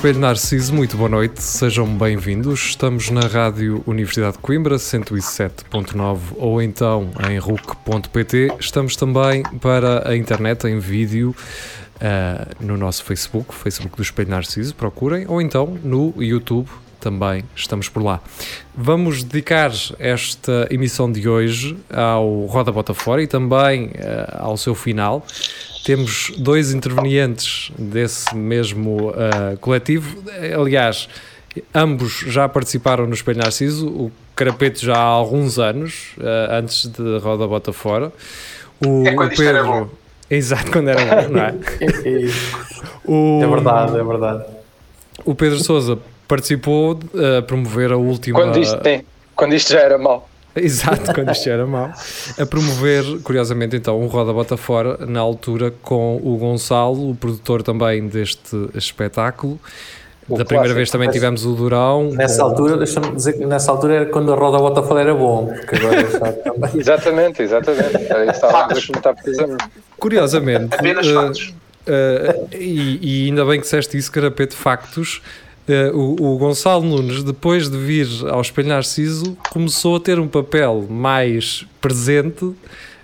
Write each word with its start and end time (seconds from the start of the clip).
Espelho 0.00 0.18
Narciso, 0.18 0.74
muito 0.74 0.96
boa 0.96 1.10
noite, 1.10 1.42
sejam 1.42 1.86
bem-vindos. 1.86 2.68
Estamos 2.68 3.10
na 3.10 3.20
Rádio 3.20 3.84
Universidade 3.86 4.32
de 4.32 4.38
Coimbra, 4.38 4.76
107.9 4.76 6.18
ou 6.38 6.62
então 6.62 7.10
em 7.28 7.36
RUC.pt. 7.36 8.54
Estamos 8.58 8.96
também 8.96 9.42
para 9.60 10.08
a 10.08 10.16
internet 10.16 10.66
em 10.66 10.78
vídeo 10.78 11.36
uh, 11.96 12.64
no 12.64 12.78
nosso 12.78 13.04
Facebook, 13.04 13.54
Facebook 13.54 13.94
do 13.94 14.02
Espelho 14.02 14.30
Narciso, 14.30 14.74
procurem, 14.74 15.26
ou 15.28 15.38
então 15.38 15.78
no 15.84 16.14
YouTube, 16.16 16.70
também 16.98 17.44
estamos 17.54 17.90
por 17.90 18.02
lá. 18.02 18.22
Vamos 18.74 19.22
dedicar 19.22 19.70
esta 19.98 20.66
emissão 20.70 21.12
de 21.12 21.28
hoje 21.28 21.76
ao 21.92 22.46
Roda 22.46 22.72
Bota 22.72 22.94
Fora 22.94 23.22
e 23.22 23.26
também 23.26 23.88
uh, 23.88 23.90
ao 24.38 24.56
seu 24.56 24.74
final 24.74 25.26
temos 25.90 26.32
dois 26.36 26.72
intervenientes 26.72 27.72
desse 27.76 28.32
mesmo 28.32 29.08
uh, 29.08 29.58
coletivo. 29.60 30.22
Aliás, 30.56 31.08
ambos 31.74 32.22
já 32.28 32.48
participaram 32.48 33.08
no 33.08 33.12
Espelho 33.12 33.38
Narciso, 33.38 33.88
o 33.88 34.12
Carapeto 34.36 34.84
já 34.84 34.94
há 34.94 35.02
alguns 35.02 35.58
anos, 35.58 36.12
uh, 36.18 36.52
antes 36.52 36.86
de 36.86 37.18
Roda 37.18 37.44
Bota 37.48 37.72
Fora. 37.72 38.12
O, 38.86 39.04
é 39.04 39.14
quando 39.14 39.32
o 39.32 39.36
Pedro, 39.36 39.56
era 39.56 39.64
bom. 39.64 39.88
Exato, 40.30 40.70
quando 40.70 40.90
era 40.90 41.22
bom, 41.22 41.28
não 41.28 41.40
é? 41.40 41.54
o, 43.04 43.40
é 43.42 43.46
verdade, 43.48 43.98
é 43.98 44.04
verdade. 44.04 44.44
O 45.24 45.34
Pedro 45.34 45.58
Souza 45.58 45.98
participou 46.28 47.00
a 47.14 47.40
uh, 47.40 47.42
promover 47.42 47.90
a 47.90 47.96
última. 47.96 48.38
Quando 48.38 48.60
isto, 48.60 48.78
tem, 48.78 49.04
quando 49.34 49.56
isto 49.56 49.72
já 49.72 49.80
era 49.80 49.98
mau. 49.98 50.29
Exato, 50.56 51.14
quando 51.14 51.30
isto 51.30 51.48
era 51.48 51.66
mau. 51.66 51.90
A 52.38 52.46
promover, 52.46 53.04
curiosamente, 53.22 53.76
então, 53.76 54.00
o 54.00 54.06
Roda 54.06 54.32
Bota 54.32 54.56
Fora, 54.56 55.06
na 55.06 55.20
altura, 55.20 55.72
com 55.82 56.16
o 56.22 56.36
Gonçalo, 56.36 57.10
o 57.10 57.14
produtor 57.14 57.62
também 57.62 58.06
deste 58.08 58.68
espetáculo. 58.74 59.60
O 60.28 60.38
da 60.38 60.44
primeira 60.44 60.72
vez 60.72 60.90
também 60.90 61.10
tivemos 61.10 61.44
o 61.44 61.54
Durão. 61.54 62.10
Nessa 62.12 62.42
com... 62.42 62.50
altura, 62.50 62.76
deixa-me 62.76 63.14
dizer 63.14 63.32
que 63.32 63.44
nessa 63.44 63.72
altura 63.72 63.94
era 63.94 64.06
quando 64.06 64.32
a 64.32 64.36
Roda 64.36 64.58
Bota 64.58 64.82
Fora 64.82 65.00
era 65.00 65.14
bom, 65.14 65.46
porque 65.46 65.76
agora 65.76 66.04
também. 66.44 66.70
exatamente, 66.80 67.42
exatamente. 67.42 67.96
Era 68.08 68.24
isso 68.26 68.40
que 68.40 68.46
estávamos 68.46 68.78
a 68.78 68.86
comentar 68.86 69.14
precisamente. 69.14 69.64
Curiosamente. 69.98 70.74
Apenas 70.74 71.06
uh. 71.08 71.60
Uh, 71.80 72.54
e, 72.54 73.24
e, 73.24 73.26
ainda 73.26 73.44
bem 73.44 73.56
que 73.56 73.62
disseste 73.62 73.96
isso, 73.96 74.12
Carapete, 74.12 74.54
factos 74.54 75.22
o, 75.94 76.34
o, 76.34 76.38
Gonçalo 76.38 76.82
Nunes, 76.82 77.22
depois 77.22 77.68
de 77.68 77.76
vir 77.76 78.06
ao 78.28 78.40
Espelho 78.40 78.68
Narciso, 78.68 79.36
começou 79.52 79.96
a 79.96 80.00
ter 80.00 80.18
um 80.18 80.26
papel 80.26 80.86
mais 80.88 81.66
presente 81.80 82.44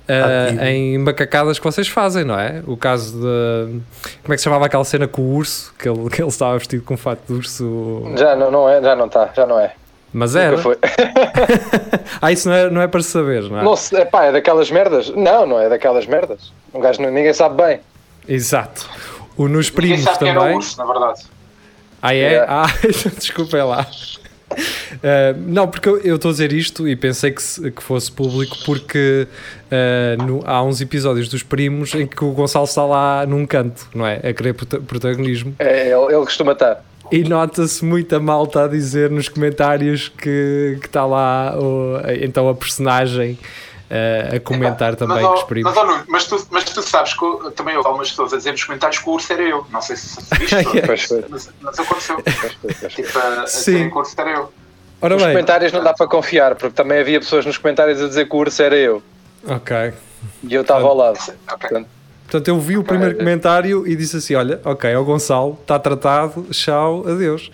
uh, 0.07 0.65
em 0.65 0.98
macacadas 0.98 1.59
que 1.59 1.65
vocês 1.65 1.89
fazem, 1.89 2.25
não 2.25 2.39
é? 2.39 2.63
O 2.67 2.77
caso 2.77 3.19
de. 3.19 3.81
Como 4.23 4.33
é 4.33 4.35
que 4.35 4.39
se 4.39 4.45
chamava 4.45 4.67
aquela 4.67 4.85
cena 4.85 5.07
com 5.07 5.23
o 5.23 5.35
urso? 5.35 5.75
Que 5.79 5.89
ele, 5.89 6.09
que 6.11 6.23
ele 6.23 6.29
estava 6.29 6.57
vestido 6.59 6.83
com 6.83 6.97
fato 6.97 7.21
de 7.27 7.33
urso. 7.33 8.13
Já 8.17 8.35
não, 8.37 8.51
não 8.51 8.69
é, 8.69 8.81
já 8.81 8.97
não 8.97 9.07
está, 9.07 9.31
já 9.35 9.47
não 9.47 9.59
é. 9.59 9.73
Mas 10.13 10.35
era. 10.35 10.57
Foi. 10.57 10.79
ah, 12.23 12.33
isso 12.33 12.48
não 12.48 12.57
é, 12.57 12.70
não 12.70 12.80
é 12.80 12.86
para 12.86 13.03
saber, 13.03 13.42
não 13.42 13.59
é? 13.59 13.63
Não, 13.63 13.75
é 13.92 14.05
pá, 14.05 14.25
é 14.25 14.33
daquelas 14.33 14.70
merdas. 14.70 15.11
Não, 15.11 15.47
não 15.47 15.61
é 15.61 15.69
daquelas 15.69 16.07
merdas. 16.07 16.53
Um 16.73 16.80
gajo, 16.80 17.03
ninguém 17.03 17.33
sabe 17.33 17.63
bem. 17.63 17.80
Exato. 18.27 18.89
O 19.36 19.48
nos 19.48 19.69
primos 19.69 19.98
ninguém 19.98 20.05
sabe 20.05 20.19
também. 20.19 20.35
Que 20.35 20.41
era 20.41 20.57
urso, 20.57 20.79
na 20.79 20.86
verdade. 20.86 21.36
Ah, 22.06 22.14
é? 22.14 22.18
Yeah. 22.18 22.62
Ah, 22.62 22.67
desculpa, 23.18 23.56
é 23.56 23.64
lá. 23.64 23.86
Uh, 24.48 25.36
não, 25.46 25.67
porque 25.67 25.89
eu 25.89 26.14
estou 26.17 26.28
a 26.28 26.33
dizer 26.33 26.52
isto 26.52 26.86
e 26.86 26.94
pensei 26.94 27.33
que, 27.33 27.42
se, 27.42 27.70
que 27.70 27.83
fosse 27.83 28.11
público 28.12 28.56
porque 28.64 29.27
uh, 29.67 30.22
no, 30.22 30.42
há 30.46 30.62
uns 30.62 30.80
episódios 30.80 31.28
dos 31.28 31.42
primos 31.42 31.94
em 31.94 32.06
que 32.06 32.24
o 32.24 32.30
Gonçalo 32.30 32.64
está 32.64 32.84
lá 32.84 33.27
num 33.27 33.44
canto, 33.44 33.89
não 33.92 34.06
é? 34.06 34.17
A 34.17 34.33
querer 34.33 34.55
protagonismo. 34.55 35.55
É, 35.58 35.89
ele, 35.89 36.14
ele 36.14 36.24
costuma 36.24 36.52
estar. 36.52 36.83
E 37.11 37.22
nota-se 37.22 37.84
muita 37.84 38.18
malta 38.18 38.64
a 38.64 38.68
dizer 38.68 39.11
nos 39.11 39.28
comentários 39.28 40.08
que, 40.08 40.78
que 40.80 40.86
está 40.86 41.05
lá 41.05 41.56
o, 41.58 42.00
então 42.20 42.48
a 42.48 42.55
personagem 42.55 43.38
a 44.36 44.41
comentar 44.41 44.92
é, 44.92 44.97
também 44.97 45.23
mas, 45.23 45.39
os 45.39 45.45
primos. 45.45 45.74
Mas, 45.74 45.89
oh, 45.89 46.05
mas, 46.08 46.24
tu, 46.27 46.47
mas 46.51 46.64
tu 46.64 46.83
sabes 46.83 47.14
que 47.14 47.51
também 47.52 47.77
houve 47.77 47.86
algumas 47.86 48.11
pessoas 48.11 48.33
a 48.33 48.36
dizer 48.36 48.52
nos 48.52 48.64
comentários 48.64 48.98
que 48.98 49.08
o 49.08 49.13
urso 49.13 49.33
era 49.33 49.42
eu. 49.42 49.67
Não 49.70 49.80
sei 49.80 49.97
se, 49.97 50.08
se 50.08 50.35
viste, 50.36 50.55
mas, 51.29 51.51
mas 51.61 51.79
aconteceu. 51.79 52.17
tipo, 52.89 53.19
a, 53.19 53.42
a 53.42 53.45
dizer 53.45 53.89
que 53.89 53.95
o 53.95 53.98
urso 53.98 54.20
era 54.20 54.30
eu. 54.30 54.52
Ora 55.01 55.14
nos 55.14 55.23
bem. 55.23 55.33
comentários 55.33 55.73
não 55.73 55.85
dá 55.85 55.92
para 55.92 56.07
confiar, 56.07 56.55
porque 56.55 56.74
também 56.74 56.98
havia 56.98 57.20
pessoas 57.20 57.45
nos 57.47 57.58
comentários 57.58 58.01
a 58.02 58.08
dizer 58.08 58.29
que 58.29 58.35
o 58.35 58.39
urso 58.39 58.63
era 58.63 58.77
eu. 58.77 59.02
Ok. 59.47 59.92
E 60.42 60.55
eu 60.55 60.63
estava 60.63 60.86
ao 60.86 60.97
lado. 60.97 61.18
Okay. 61.18 61.36
Portanto, 61.47 61.89
Portanto, 62.24 62.48
eu 62.48 62.58
vi 62.58 62.77
o 62.77 62.83
primeiro 62.83 63.17
comentário 63.17 63.86
e 63.86 63.95
disse 63.95 64.17
assim: 64.17 64.35
Olha, 64.35 64.61
ok, 64.64 64.91
é 64.91 64.98
o 64.98 65.05
Gonçalo, 65.05 65.57
está 65.63 65.79
tratado, 65.79 66.45
tchau, 66.51 67.07
adeus. 67.07 67.53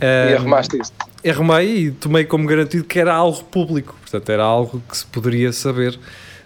E 0.00 0.34
arrumaste 0.34 0.78
isso 0.78 0.92
arrumei 1.28 1.86
e 1.86 1.90
tomei 1.90 2.24
como 2.24 2.46
garantido 2.46 2.84
que 2.84 2.98
era 2.98 3.14
algo 3.14 3.42
público, 3.44 3.96
portanto 4.00 4.28
era 4.30 4.42
algo 4.42 4.82
que 4.88 4.96
se 4.96 5.06
poderia 5.06 5.52
saber. 5.52 5.98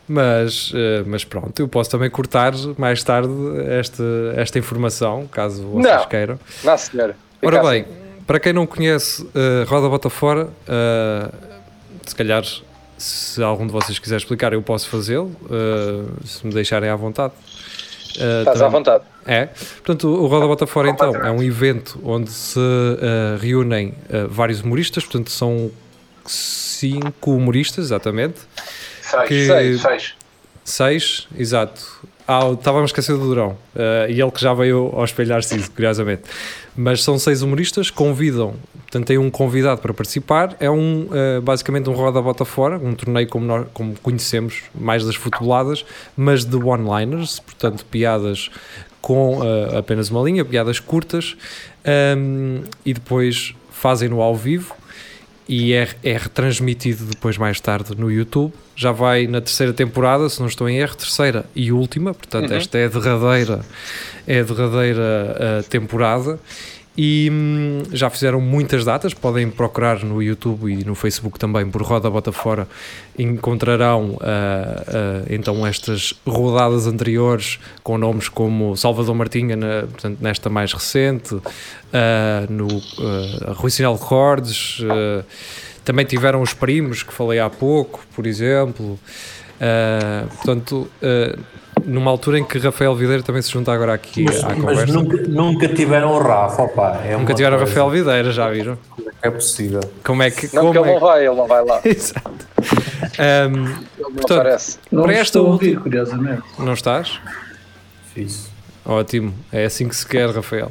Mas, 0.08 0.70
uh, 0.70 1.04
mas 1.04 1.24
pronto, 1.24 1.58
eu 1.58 1.66
posso 1.66 1.90
também 1.90 2.08
cortar 2.08 2.52
mais 2.78 3.02
tarde 3.02 3.28
esta, 3.68 4.04
esta 4.36 4.56
informação, 4.56 5.26
caso 5.26 5.66
vocês 5.66 5.96
não, 5.96 6.06
queiram. 6.06 6.38
Não, 6.62 6.78
senhora. 6.78 7.16
Ora 7.42 7.60
bem, 7.62 7.82
assim. 7.82 7.90
para 8.24 8.38
quem 8.38 8.52
não 8.52 8.68
conhece 8.68 9.22
uh, 9.22 9.64
Roda 9.66 9.88
Bota 9.88 10.08
Fora, 10.08 10.44
uh, 10.44 11.34
se 12.06 12.14
calhar, 12.14 12.44
se 12.96 13.42
algum 13.42 13.66
de 13.66 13.72
vocês 13.72 13.98
quiser 13.98 14.18
explicar, 14.18 14.52
eu 14.52 14.62
posso 14.62 14.88
fazê-lo, 14.88 15.32
se 16.24 16.46
me 16.46 16.54
deixarem 16.54 16.88
à 16.88 16.94
vontade. 16.94 17.34
Uh, 18.16 18.40
Estás 18.40 18.62
à 18.62 18.68
vontade. 18.68 19.04
É. 19.26 19.46
Portanto, 19.46 20.08
o 20.08 20.26
Roda 20.26 20.46
Bota 20.46 20.66
Fora, 20.66 20.88
então, 20.88 21.14
é 21.16 21.30
um 21.30 21.42
evento 21.42 22.00
onde 22.04 22.30
se 22.30 22.58
uh, 22.58 23.38
reúnem 23.40 23.94
uh, 24.08 24.28
vários 24.28 24.60
humoristas, 24.60 25.04
portanto, 25.04 25.30
são 25.30 25.70
cinco 26.24 27.32
humoristas, 27.32 27.86
exatamente. 27.86 28.38
Seis, 29.02 29.28
que... 29.28 29.46
seis, 29.46 29.80
seis. 29.80 30.14
Seis, 30.64 31.28
exato. 31.36 31.80
Ah, 32.28 32.50
estávamos 32.52 32.90
esquecendo 32.90 33.20
do 33.20 33.28
Durão. 33.28 33.50
Uh, 33.74 34.10
e 34.10 34.20
ele 34.20 34.30
que 34.32 34.40
já 34.40 34.52
veio 34.52 34.90
ao 34.92 35.04
espelhar-se, 35.04 35.70
curiosamente. 35.70 36.22
Mas 36.76 37.04
são 37.04 37.18
seis 37.20 37.40
humoristas, 37.40 37.88
convidam, 37.88 38.54
portanto, 38.82 39.06
tem 39.06 39.16
um 39.16 39.30
convidado 39.30 39.80
para 39.80 39.94
participar. 39.94 40.56
É 40.58 40.68
um, 40.68 41.02
uh, 41.06 41.40
basicamente 41.40 41.88
um 41.88 41.92
roda 41.92 42.20
bota 42.20 42.44
fora, 42.44 42.78
um 42.78 42.94
torneio 42.94 43.28
como, 43.28 43.46
nós, 43.46 43.66
como 43.72 43.94
conhecemos, 44.00 44.64
mais 44.74 45.06
das 45.06 45.14
futeboladas, 45.14 45.84
mas 46.16 46.44
de 46.44 46.56
one-liners, 46.56 47.38
portanto, 47.38 47.86
piadas 47.86 48.50
com 49.00 49.38
uh, 49.38 49.78
apenas 49.78 50.10
uma 50.10 50.20
linha, 50.22 50.44
piadas 50.44 50.80
curtas, 50.80 51.36
um, 52.18 52.62
e 52.84 52.92
depois 52.92 53.54
fazem-no 53.70 54.20
ao 54.20 54.34
vivo 54.34 54.74
e 55.48 55.72
é, 55.72 55.88
é 56.02 56.16
retransmitido 56.16 57.04
depois 57.04 57.38
mais 57.38 57.60
tarde 57.60 57.94
no 57.96 58.10
YouTube. 58.10 58.52
Já 58.74 58.92
vai 58.92 59.26
na 59.26 59.40
terceira 59.40 59.72
temporada, 59.72 60.28
se 60.28 60.40
não 60.40 60.46
estou 60.46 60.68
em 60.68 60.78
erro, 60.78 60.96
terceira 60.96 61.44
e 61.54 61.72
última, 61.72 62.12
portanto 62.12 62.50
uhum. 62.50 62.56
esta 62.56 62.78
é 62.78 62.86
a 62.86 62.88
derradeira, 62.88 63.60
é 64.26 64.40
a 64.40 64.42
derradeira 64.42 65.62
uh, 65.62 65.68
temporada 65.68 66.38
e 66.96 67.28
hum, 67.30 67.82
já 67.92 68.08
fizeram 68.08 68.40
muitas 68.40 68.84
datas, 68.84 69.12
podem 69.12 69.50
procurar 69.50 70.02
no 70.02 70.22
YouTube 70.22 70.72
e 70.72 70.84
no 70.84 70.94
Facebook 70.94 71.38
também 71.38 71.68
por 71.70 71.82
Roda 71.82 72.08
Bota 72.08 72.32
Fora, 72.32 72.66
encontrarão 73.18 74.12
uh, 74.12 74.14
uh, 74.14 75.26
então 75.28 75.66
estas 75.66 76.14
rodadas 76.26 76.86
anteriores 76.86 77.58
com 77.82 77.98
nomes 77.98 78.28
como 78.28 78.76
Salvador 78.76 79.14
Martinha, 79.14 79.56
na, 79.56 79.82
portanto, 79.82 80.18
nesta 80.20 80.48
mais 80.48 80.72
recente, 80.72 81.34
uh, 81.34 81.42
no 82.48 82.66
uh, 82.66 83.52
Rui 83.54 83.70
Sinal 83.70 83.96
Recordes, 83.96 84.78
também 85.84 86.04
tiveram 86.04 86.40
os 86.40 86.52
primos 86.52 87.02
que 87.02 87.12
falei 87.12 87.38
há 87.38 87.48
pouco, 87.48 88.04
por 88.14 88.26
exemplo. 88.26 88.98
portanto, 90.36 90.88
numa 91.86 92.10
altura 92.10 92.40
em 92.40 92.44
que 92.44 92.58
Rafael 92.58 92.94
Videira 92.96 93.22
também 93.22 93.40
se 93.40 93.50
junta 93.52 93.72
agora 93.72 93.94
aqui 93.94 94.24
mas, 94.24 94.42
à 94.42 94.48
mas 94.48 94.58
conversa. 94.58 94.92
Nunca, 94.92 95.16
nunca 95.28 95.68
tiveram 95.68 96.12
o 96.12 96.18
Rafa, 96.18 96.62
opa, 96.62 97.00
é 97.04 97.16
Nunca 97.16 97.32
tiveram 97.32 97.56
o 97.56 97.60
Rafael 97.60 97.88
Videira, 97.88 98.32
já 98.32 98.50
viram? 98.50 98.76
É 99.22 99.30
possível. 99.30 99.80
Como 100.04 100.22
é 100.22 100.30
que. 100.30 100.54
Não, 100.54 100.66
como 100.66 100.74
porque 100.74 100.78
é... 100.78 100.82
ele 100.82 100.92
não 100.92 101.00
vai, 101.00 101.26
ele 101.26 101.34
não 101.34 101.46
vai 101.46 101.64
lá. 101.64 101.80
Exato. 101.86 102.46
Um, 103.18 103.64
ele 103.64 103.78
não 103.98 104.12
portanto, 104.12 104.40
aparece. 104.40 104.78
Não 104.90 105.02
para 105.04 105.12
esta 105.12 105.38
estou 105.38 105.46
ouvir, 105.52 105.80
curiosamente. 105.80 106.42
Não 106.58 106.72
estás? 106.72 107.20
Fiz. 108.12 108.50
Ótimo, 108.84 109.34
é 109.52 109.64
assim 109.64 109.88
que 109.88 109.96
se 109.96 110.06
quer, 110.06 110.30
Rafael. 110.30 110.70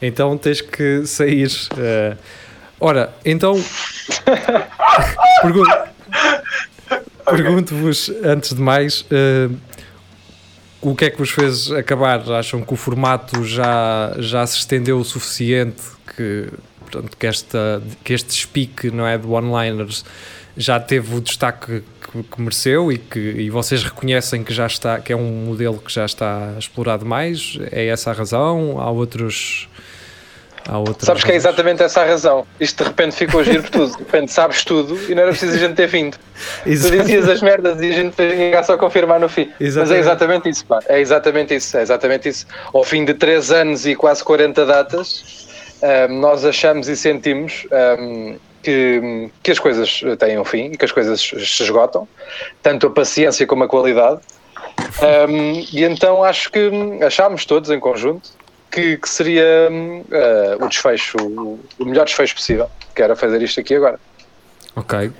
Então 0.00 0.36
tens 0.38 0.60
que 0.60 1.06
sair. 1.06 1.50
Uh... 1.72 2.16
Ora, 2.80 3.12
então. 3.24 3.54
Pergunta. 5.42 5.88
pergunto-vos, 7.24 8.10
antes 8.22 8.54
de 8.54 8.60
mais, 8.60 9.00
uh, 9.02 9.54
o 10.84 10.94
que 10.94 11.06
é 11.06 11.10
que 11.10 11.18
vos 11.18 11.30
fez 11.30 11.72
acabar? 11.72 12.20
Acham 12.32 12.62
que 12.62 12.72
o 12.72 12.76
formato 12.76 13.42
já, 13.42 14.14
já 14.18 14.46
se 14.46 14.58
estendeu 14.58 14.98
o 14.98 15.04
suficiente? 15.04 15.82
Que, 16.14 16.48
portanto, 16.80 17.16
que, 17.16 17.26
esta, 17.26 17.82
que 18.04 18.12
este 18.12 18.32
speak 18.34 18.90
não 18.90 19.06
é, 19.06 19.16
do 19.16 19.32
onliners 19.32 20.04
já 20.56 20.78
teve 20.78 21.16
o 21.16 21.20
destaque 21.20 21.82
que, 22.00 22.22
que, 22.22 22.40
mereceu 22.40 22.92
e 22.92 22.98
que 22.98 23.18
e 23.18 23.50
vocês 23.50 23.82
reconhecem 23.82 24.44
que 24.44 24.52
já 24.52 24.66
está 24.66 25.00
que 25.00 25.12
é 25.12 25.16
um 25.16 25.46
modelo 25.46 25.78
que 25.78 25.92
já 25.92 26.04
está 26.04 26.54
explorado 26.58 27.04
mais? 27.04 27.58
É 27.72 27.86
essa 27.86 28.10
a 28.10 28.14
razão? 28.14 28.78
Há 28.78 28.90
outros 28.90 29.68
há 30.68 30.78
outras 30.78 31.02
sabes 31.02 31.24
que 31.24 31.32
é 31.32 31.34
exatamente 31.34 31.82
essa 31.82 32.02
a 32.02 32.04
razão 32.04 32.46
isto 32.58 32.82
de 32.82 32.88
repente 32.88 33.16
ficou 33.16 33.40
a 33.40 33.44
giro 33.44 33.62
por 33.62 33.70
tudo 33.70 33.92
de 33.92 33.98
repente 33.98 34.32
sabes 34.32 34.64
tudo 34.64 34.98
e 35.10 35.14
não 35.14 35.22
era 35.22 35.30
preciso 35.30 35.54
a 35.54 35.58
gente 35.58 35.74
ter 35.74 35.86
vindo 35.86 36.16
Exato. 36.66 36.96
tu 36.96 37.02
dizias 37.02 37.28
as 37.28 37.42
merdas 37.42 37.80
e 37.80 37.90
a 37.90 37.92
gente 37.92 38.14
tinha 38.16 38.62
só 38.62 38.76
confirmar 38.76 39.20
no 39.20 39.28
fim 39.28 39.50
exatamente. 39.60 39.76
mas 39.76 39.90
é 39.90 39.98
exatamente 40.00 40.48
isso 40.48 40.66
pá. 40.66 40.80
é 40.88 41.00
exatamente 41.00 41.54
isso 41.54 41.76
é 41.76 41.82
exatamente 41.82 42.28
isso 42.28 42.46
ao 42.72 42.84
fim 42.84 43.04
de 43.04 43.14
3 43.14 43.50
anos 43.52 43.86
e 43.86 43.94
quase 43.94 44.22
40 44.24 44.66
datas 44.66 45.44
um, 46.08 46.20
nós 46.20 46.44
achamos 46.44 46.88
e 46.88 46.96
sentimos 46.96 47.66
um, 47.98 48.38
que, 48.64 49.30
que 49.42 49.50
as 49.50 49.58
coisas 49.58 50.00
têm 50.18 50.38
um 50.38 50.44
fim 50.44 50.70
e 50.72 50.76
que 50.76 50.84
as 50.84 50.90
coisas 50.90 51.20
se 51.20 51.62
esgotam, 51.62 52.08
tanto 52.62 52.86
a 52.86 52.90
paciência 52.90 53.46
como 53.46 53.64
a 53.64 53.68
qualidade. 53.68 54.20
Um, 55.28 55.64
e 55.72 55.84
então 55.84 56.24
acho 56.24 56.50
que 56.50 56.70
achámos 57.04 57.44
todos 57.44 57.70
em 57.70 57.78
conjunto 57.78 58.30
que, 58.74 58.96
que 58.96 59.08
seria 59.08 59.68
uh, 59.70 60.64
o 60.64 60.68
desfecho, 60.68 61.16
o, 61.20 61.60
o 61.78 61.84
melhor 61.84 62.04
desfecho 62.04 62.34
possível, 62.34 62.70
que 62.94 63.02
era 63.02 63.14
fazer 63.14 63.40
isto 63.42 63.60
aqui 63.60 63.74
agora. 63.74 63.98
Ok. 64.76 65.12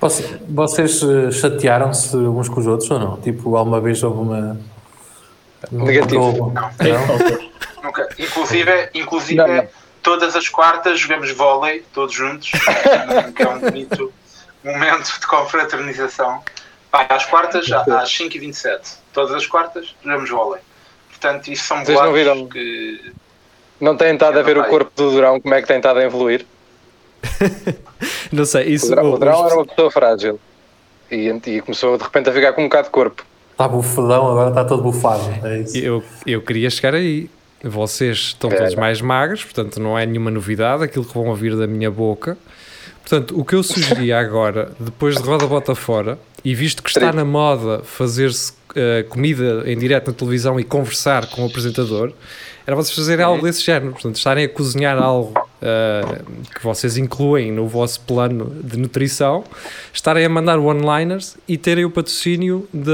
Vocês 0.48 1.00
eh, 1.00 1.30
chatearam-se 1.30 2.16
uns 2.16 2.48
com 2.48 2.58
os 2.58 2.66
outros 2.66 2.90
ou 2.90 2.98
não? 2.98 3.20
Tipo, 3.20 3.54
alguma 3.54 3.80
vez 3.80 4.02
houve 4.02 4.18
uma. 4.18 4.58
Negativo. 5.70 6.52
Não. 6.52 6.52
não. 6.52 6.70
Nunca. 7.84 8.08
Inclusive, 8.18 8.90
inclusive 8.94 9.36
não 9.36 9.68
todas 10.04 10.36
as 10.36 10.48
quartas 10.48 11.00
jogamos 11.00 11.32
vôlei, 11.32 11.84
todos 11.92 12.14
juntos, 12.14 12.50
que 13.34 13.42
é 13.42 13.48
um 13.48 13.58
bonito 13.58 14.12
momento 14.62 15.18
de 15.18 15.26
confraternização. 15.26 16.42
Pá, 16.90 17.06
às 17.08 17.24
quartas, 17.24 17.72
às 17.72 18.10
5h27, 18.10 18.98
todas 19.12 19.34
as 19.34 19.46
quartas 19.46 19.94
jogamos 20.04 20.30
vôlei. 20.30 20.60
Portanto, 21.08 21.48
isso 21.48 21.64
são 21.64 21.82
não 21.82 22.12
viram 22.12 22.46
que. 22.46 23.12
Não 23.84 23.94
têm 23.98 24.14
estado 24.14 24.38
a 24.38 24.42
ver 24.42 24.56
o 24.56 24.64
corpo 24.64 24.90
do 24.96 25.10
Durão, 25.10 25.38
como 25.38 25.52
é 25.52 25.60
que 25.60 25.68
tem 25.68 25.76
estado 25.76 25.98
a 25.98 26.02
evoluir? 26.02 26.46
não 28.32 28.46
sei, 28.46 28.68
isso. 28.68 28.86
O 28.86 28.88
Durão, 28.88 29.12
o 29.12 29.18
Durão 29.18 29.46
era 29.46 29.54
uma 29.56 29.66
pessoa 29.66 29.90
frágil 29.90 30.40
e, 31.10 31.28
e 31.28 31.60
começou 31.60 31.98
de 31.98 32.02
repente 32.02 32.30
a 32.30 32.32
ficar 32.32 32.54
com 32.54 32.62
um 32.62 32.64
bocado 32.64 32.84
de 32.84 32.90
corpo. 32.90 33.22
Está 33.52 33.68
bufadão, 33.68 34.30
agora 34.30 34.48
está 34.48 34.64
todo 34.64 34.82
bufado. 34.82 35.22
É 35.44 35.64
eu, 35.74 36.02
eu 36.26 36.40
queria 36.40 36.70
chegar 36.70 36.94
aí. 36.94 37.28
Vocês 37.62 38.16
estão 38.16 38.50
é. 38.50 38.56
todos 38.56 38.74
mais 38.74 39.02
magros, 39.02 39.44
portanto 39.44 39.78
não 39.78 39.98
é 39.98 40.06
nenhuma 40.06 40.30
novidade 40.30 40.82
aquilo 40.82 41.04
que 41.04 41.12
vão 41.12 41.26
ouvir 41.26 41.54
da 41.54 41.66
minha 41.66 41.90
boca. 41.90 42.38
Portanto, 43.02 43.38
o 43.38 43.44
que 43.44 43.54
eu 43.54 43.62
sugeria 43.62 44.16
agora, 44.20 44.72
depois 44.80 45.16
de 45.16 45.22
Roda 45.22 45.46
Bota 45.46 45.74
Fora, 45.74 46.18
e 46.42 46.54
visto 46.54 46.82
que 46.82 46.88
está 46.88 47.12
na 47.12 47.24
moda 47.24 47.82
fazer-se 47.84 48.52
uh, 48.52 49.06
comida 49.10 49.62
em 49.66 49.76
direto 49.76 50.08
na 50.08 50.14
televisão 50.14 50.58
e 50.58 50.64
conversar 50.64 51.26
com 51.26 51.42
o 51.42 51.46
apresentador, 51.46 52.14
era 52.66 52.74
vocês 52.74 52.96
fazerem 52.96 53.24
algo 53.24 53.42
desse 53.42 53.62
género, 53.62 53.92
portanto, 53.92 54.16
estarem 54.16 54.44
a 54.44 54.48
cozinhar 54.48 54.96
algo 54.96 55.38
uh, 55.38 56.44
que 56.54 56.62
vocês 56.62 56.96
incluem 56.96 57.52
no 57.52 57.68
vosso 57.68 58.00
plano 58.00 58.56
de 58.62 58.78
nutrição, 58.78 59.44
estarem 59.92 60.24
a 60.24 60.28
mandar 60.28 60.58
one-liners 60.58 61.36
e 61.46 61.58
terem 61.58 61.84
o 61.84 61.90
patrocínio 61.90 62.66
da, 62.72 62.92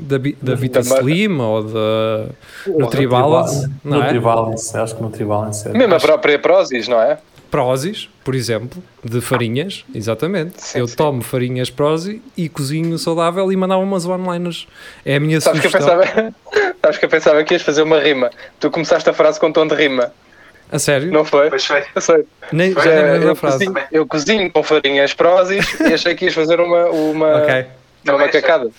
da, 0.00 0.16
da 0.42 0.54
Vita 0.54 0.80
Slim 0.80 1.38
ou 1.40 1.62
da 1.62 2.26
Nutribalance. 2.66 3.70
Nutribalance, 3.82 4.76
é? 4.76 4.80
acho 4.80 4.96
que 4.96 5.02
Nutribalance 5.02 5.68
é. 5.68 5.72
Mesmo 5.72 5.94
a 5.94 6.00
própria 6.00 6.38
Prozis, 6.38 6.88
não 6.88 7.00
é? 7.00 7.18
Prozis, 7.50 8.08
por 8.24 8.34
exemplo, 8.34 8.82
de 9.02 9.20
farinhas, 9.20 9.84
exatamente. 9.94 10.60
Sim, 10.60 10.80
eu 10.80 10.88
sim. 10.88 10.96
tomo 10.96 11.22
farinhas 11.22 11.70
Prozis 11.70 12.20
e 12.36 12.48
cozinho 12.48 12.98
saudável 12.98 13.50
e 13.50 13.56
mandava 13.56 13.82
umas 13.82 14.04
one-liners. 14.04 14.68
É 15.04 15.16
a 15.16 15.20
minha 15.20 15.40
Sabes 15.40 15.62
sugestão. 15.62 15.80
Que 15.80 15.92
eu 15.94 16.02
pensava, 16.04 16.34
sabes 16.82 16.98
que 16.98 17.04
eu 17.04 17.08
pensava 17.08 17.44
que 17.44 17.54
ias 17.54 17.62
fazer 17.62 17.82
uma 17.82 17.98
rima. 17.98 18.30
Tu 18.60 18.70
começaste 18.70 19.08
a 19.08 19.12
frase 19.12 19.40
com 19.40 19.50
tom 19.50 19.66
de 19.66 19.74
rima. 19.74 20.12
A 20.70 20.78
sério? 20.78 21.10
Não 21.10 21.24
foi? 21.24 21.48
Pois 21.48 21.64
foi. 21.64 21.82
Eu 21.94 22.00
sei. 22.00 22.24
Nem, 22.52 22.74
já 22.74 23.18
nem 23.18 23.22
eu, 23.22 23.34
frase. 23.34 23.64
Cozinho, 23.64 23.86
eu 23.90 24.06
cozinho 24.06 24.52
com 24.52 24.62
farinhas 24.62 25.14
Prozis 25.14 25.80
e 25.80 25.94
achei 25.94 26.14
que 26.14 26.26
ias 26.26 26.34
fazer 26.34 26.60
uma, 26.60 26.86
uma, 26.90 27.42
okay. 27.42 27.66
uma 28.04 28.18
macacada. 28.18 28.70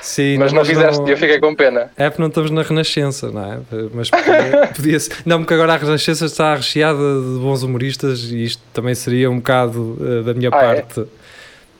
Sim, 0.00 0.38
mas 0.38 0.52
não, 0.52 0.60
não 0.60 0.64
fizeste 0.64 1.02
e 1.06 1.10
eu 1.10 1.16
fiquei 1.16 1.40
com 1.40 1.54
pena. 1.54 1.90
É 1.96 2.08
porque 2.08 2.22
não 2.22 2.28
estamos 2.28 2.50
na 2.50 2.62
Renascença, 2.62 3.30
não 3.30 3.52
é? 3.52 3.58
Mas 3.92 4.10
podia, 4.10 4.70
podia 4.74 5.00
ser. 5.00 5.16
Não, 5.24 5.40
porque 5.40 5.54
agora 5.54 5.74
a 5.74 5.76
Renascença 5.76 6.26
está 6.26 6.54
recheada 6.54 6.98
de 6.98 7.38
bons 7.40 7.62
humoristas 7.62 8.24
e 8.24 8.44
isto 8.44 8.62
também 8.72 8.94
seria 8.94 9.30
um 9.30 9.36
bocado 9.36 9.96
uh, 10.00 10.22
da 10.22 10.34
minha 10.34 10.50
ah, 10.52 10.56
é? 10.56 10.60
parte. 10.60 11.00
É? 11.00 11.24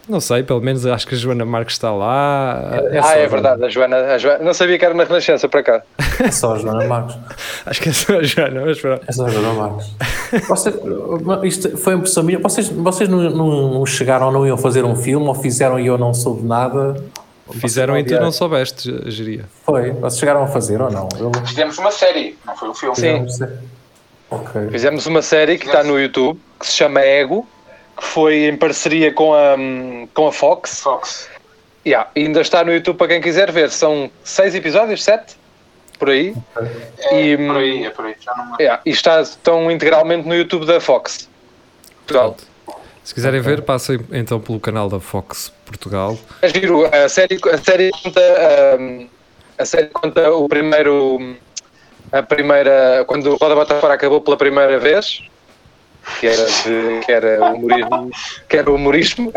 Não 0.06 0.20
sei, 0.20 0.42
pelo 0.42 0.60
menos 0.60 0.84
acho 0.84 1.06
que 1.06 1.14
a 1.14 1.18
Joana 1.18 1.46
Marques 1.46 1.76
está 1.76 1.90
lá. 1.90 2.78
É 2.92 3.00
ah, 3.02 3.16
é 3.16 3.26
verdade, 3.26 3.64
a 3.64 3.68
Joana, 3.70 3.96
a 3.96 4.18
Joana. 4.18 4.44
Não 4.44 4.52
sabia 4.52 4.78
que 4.78 4.84
era 4.84 4.92
na 4.92 5.04
Renascença 5.04 5.48
para 5.48 5.62
cá. 5.62 5.82
É 6.20 6.30
só 6.30 6.54
a 6.54 6.58
Joana 6.58 6.84
Marques. 6.86 7.16
acho 7.64 7.80
que 7.80 7.88
é 7.88 7.92
só 7.92 8.18
a 8.18 8.22
Joana, 8.22 8.64
mas 8.66 8.80
pronto. 8.80 9.02
É 9.06 9.12
só 9.12 9.26
a 9.26 9.30
Joana 9.30 9.52
Marques. 9.54 9.90
Você, 10.46 10.74
isto 11.44 11.76
foi 11.78 11.94
uma 11.94 12.00
impressão 12.00 12.22
minha. 12.22 12.38
Vocês, 12.38 12.68
vocês 12.68 13.08
não, 13.08 13.18
não 13.30 13.86
chegaram, 13.86 14.30
não 14.30 14.46
iam 14.46 14.58
fazer 14.58 14.84
um 14.84 14.94
filme 14.94 15.26
ou 15.26 15.34
fizeram 15.34 15.80
e 15.80 15.86
eu 15.86 15.96
não 15.96 16.12
soube 16.12 16.46
nada? 16.46 16.96
Fizeram 17.60 17.98
e 17.98 18.04
tu 18.04 18.14
não 18.14 18.32
soubeste, 18.32 18.92
geria. 19.10 19.44
Foi, 19.64 19.90
vocês 19.92 20.18
chegaram 20.18 20.42
a 20.42 20.46
fazer 20.46 20.80
ou 20.80 20.90
não? 20.90 21.08
Eu... 21.18 21.30
Fizemos 21.46 21.78
uma 21.78 21.90
série, 21.90 22.38
não 22.46 22.56
foi 22.56 22.68
um 22.68 22.74
filme. 22.74 22.96
Sim. 22.96 23.46
Okay. 24.30 24.68
Fizemos 24.70 25.06
uma 25.06 25.22
série 25.22 25.58
que 25.58 25.66
está 25.66 25.84
no 25.84 25.98
YouTube, 25.98 26.40
que 26.58 26.66
se 26.66 26.72
chama 26.72 27.00
Ego, 27.00 27.46
que 27.96 28.04
foi 28.04 28.46
em 28.46 28.56
parceria 28.56 29.12
com 29.12 29.34
a, 29.34 29.54
com 30.12 30.26
a 30.26 30.32
Fox. 30.32 30.80
Fox. 30.80 31.28
Yeah, 31.86 32.10
ainda 32.16 32.40
está 32.40 32.64
no 32.64 32.72
YouTube 32.72 32.96
para 32.96 33.08
quem 33.08 33.20
quiser 33.20 33.52
ver. 33.52 33.70
São 33.70 34.10
seis 34.24 34.54
episódios, 34.54 35.04
sete? 35.04 35.36
Por 35.98 36.08
aí. 36.10 36.34
Okay. 36.56 36.72
É, 36.98 37.22
e, 37.22 37.36
por 37.36 37.56
aí, 37.56 37.84
é 37.84 37.90
por 37.90 38.06
aí. 38.06 38.16
Já 38.18 38.34
não 38.34 38.56
yeah, 38.58 38.80
e 38.84 38.90
está, 38.90 39.20
estão 39.20 39.70
integralmente 39.70 40.26
no 40.26 40.34
YouTube 40.34 40.66
da 40.66 40.80
Fox. 40.80 41.28
Portugal. 41.98 42.36
Se 43.04 43.12
quiserem 43.12 43.40
okay. 43.40 43.56
ver, 43.56 43.62
passem 43.62 44.00
então 44.10 44.40
pelo 44.40 44.58
canal 44.58 44.88
da 44.88 44.98
Fox 44.98 45.52
Portugal. 45.66 46.18
É 46.40 46.48
giro, 46.48 46.86
a 46.86 47.06
série, 47.06 47.38
a 47.52 47.58
série 47.58 47.90
conta, 47.90 48.20
um, 48.80 49.08
a 49.58 49.64
série 49.66 49.88
conta 49.88 50.32
o 50.32 50.48
primeiro, 50.48 51.36
a 52.10 52.22
primeira, 52.22 53.04
quando 53.06 53.30
o 53.30 53.36
Roda 53.36 53.54
Bota 53.54 53.78
Fora 53.78 53.92
acabou 53.92 54.22
pela 54.22 54.38
primeira 54.38 54.78
vez, 54.78 55.22
que 56.18 56.26
era, 56.26 56.46
de, 56.46 57.00
que 57.04 57.12
era 57.12 57.52
humorismo, 57.52 58.10
que 58.48 58.56
era 58.56 58.72
humorismo. 58.72 59.32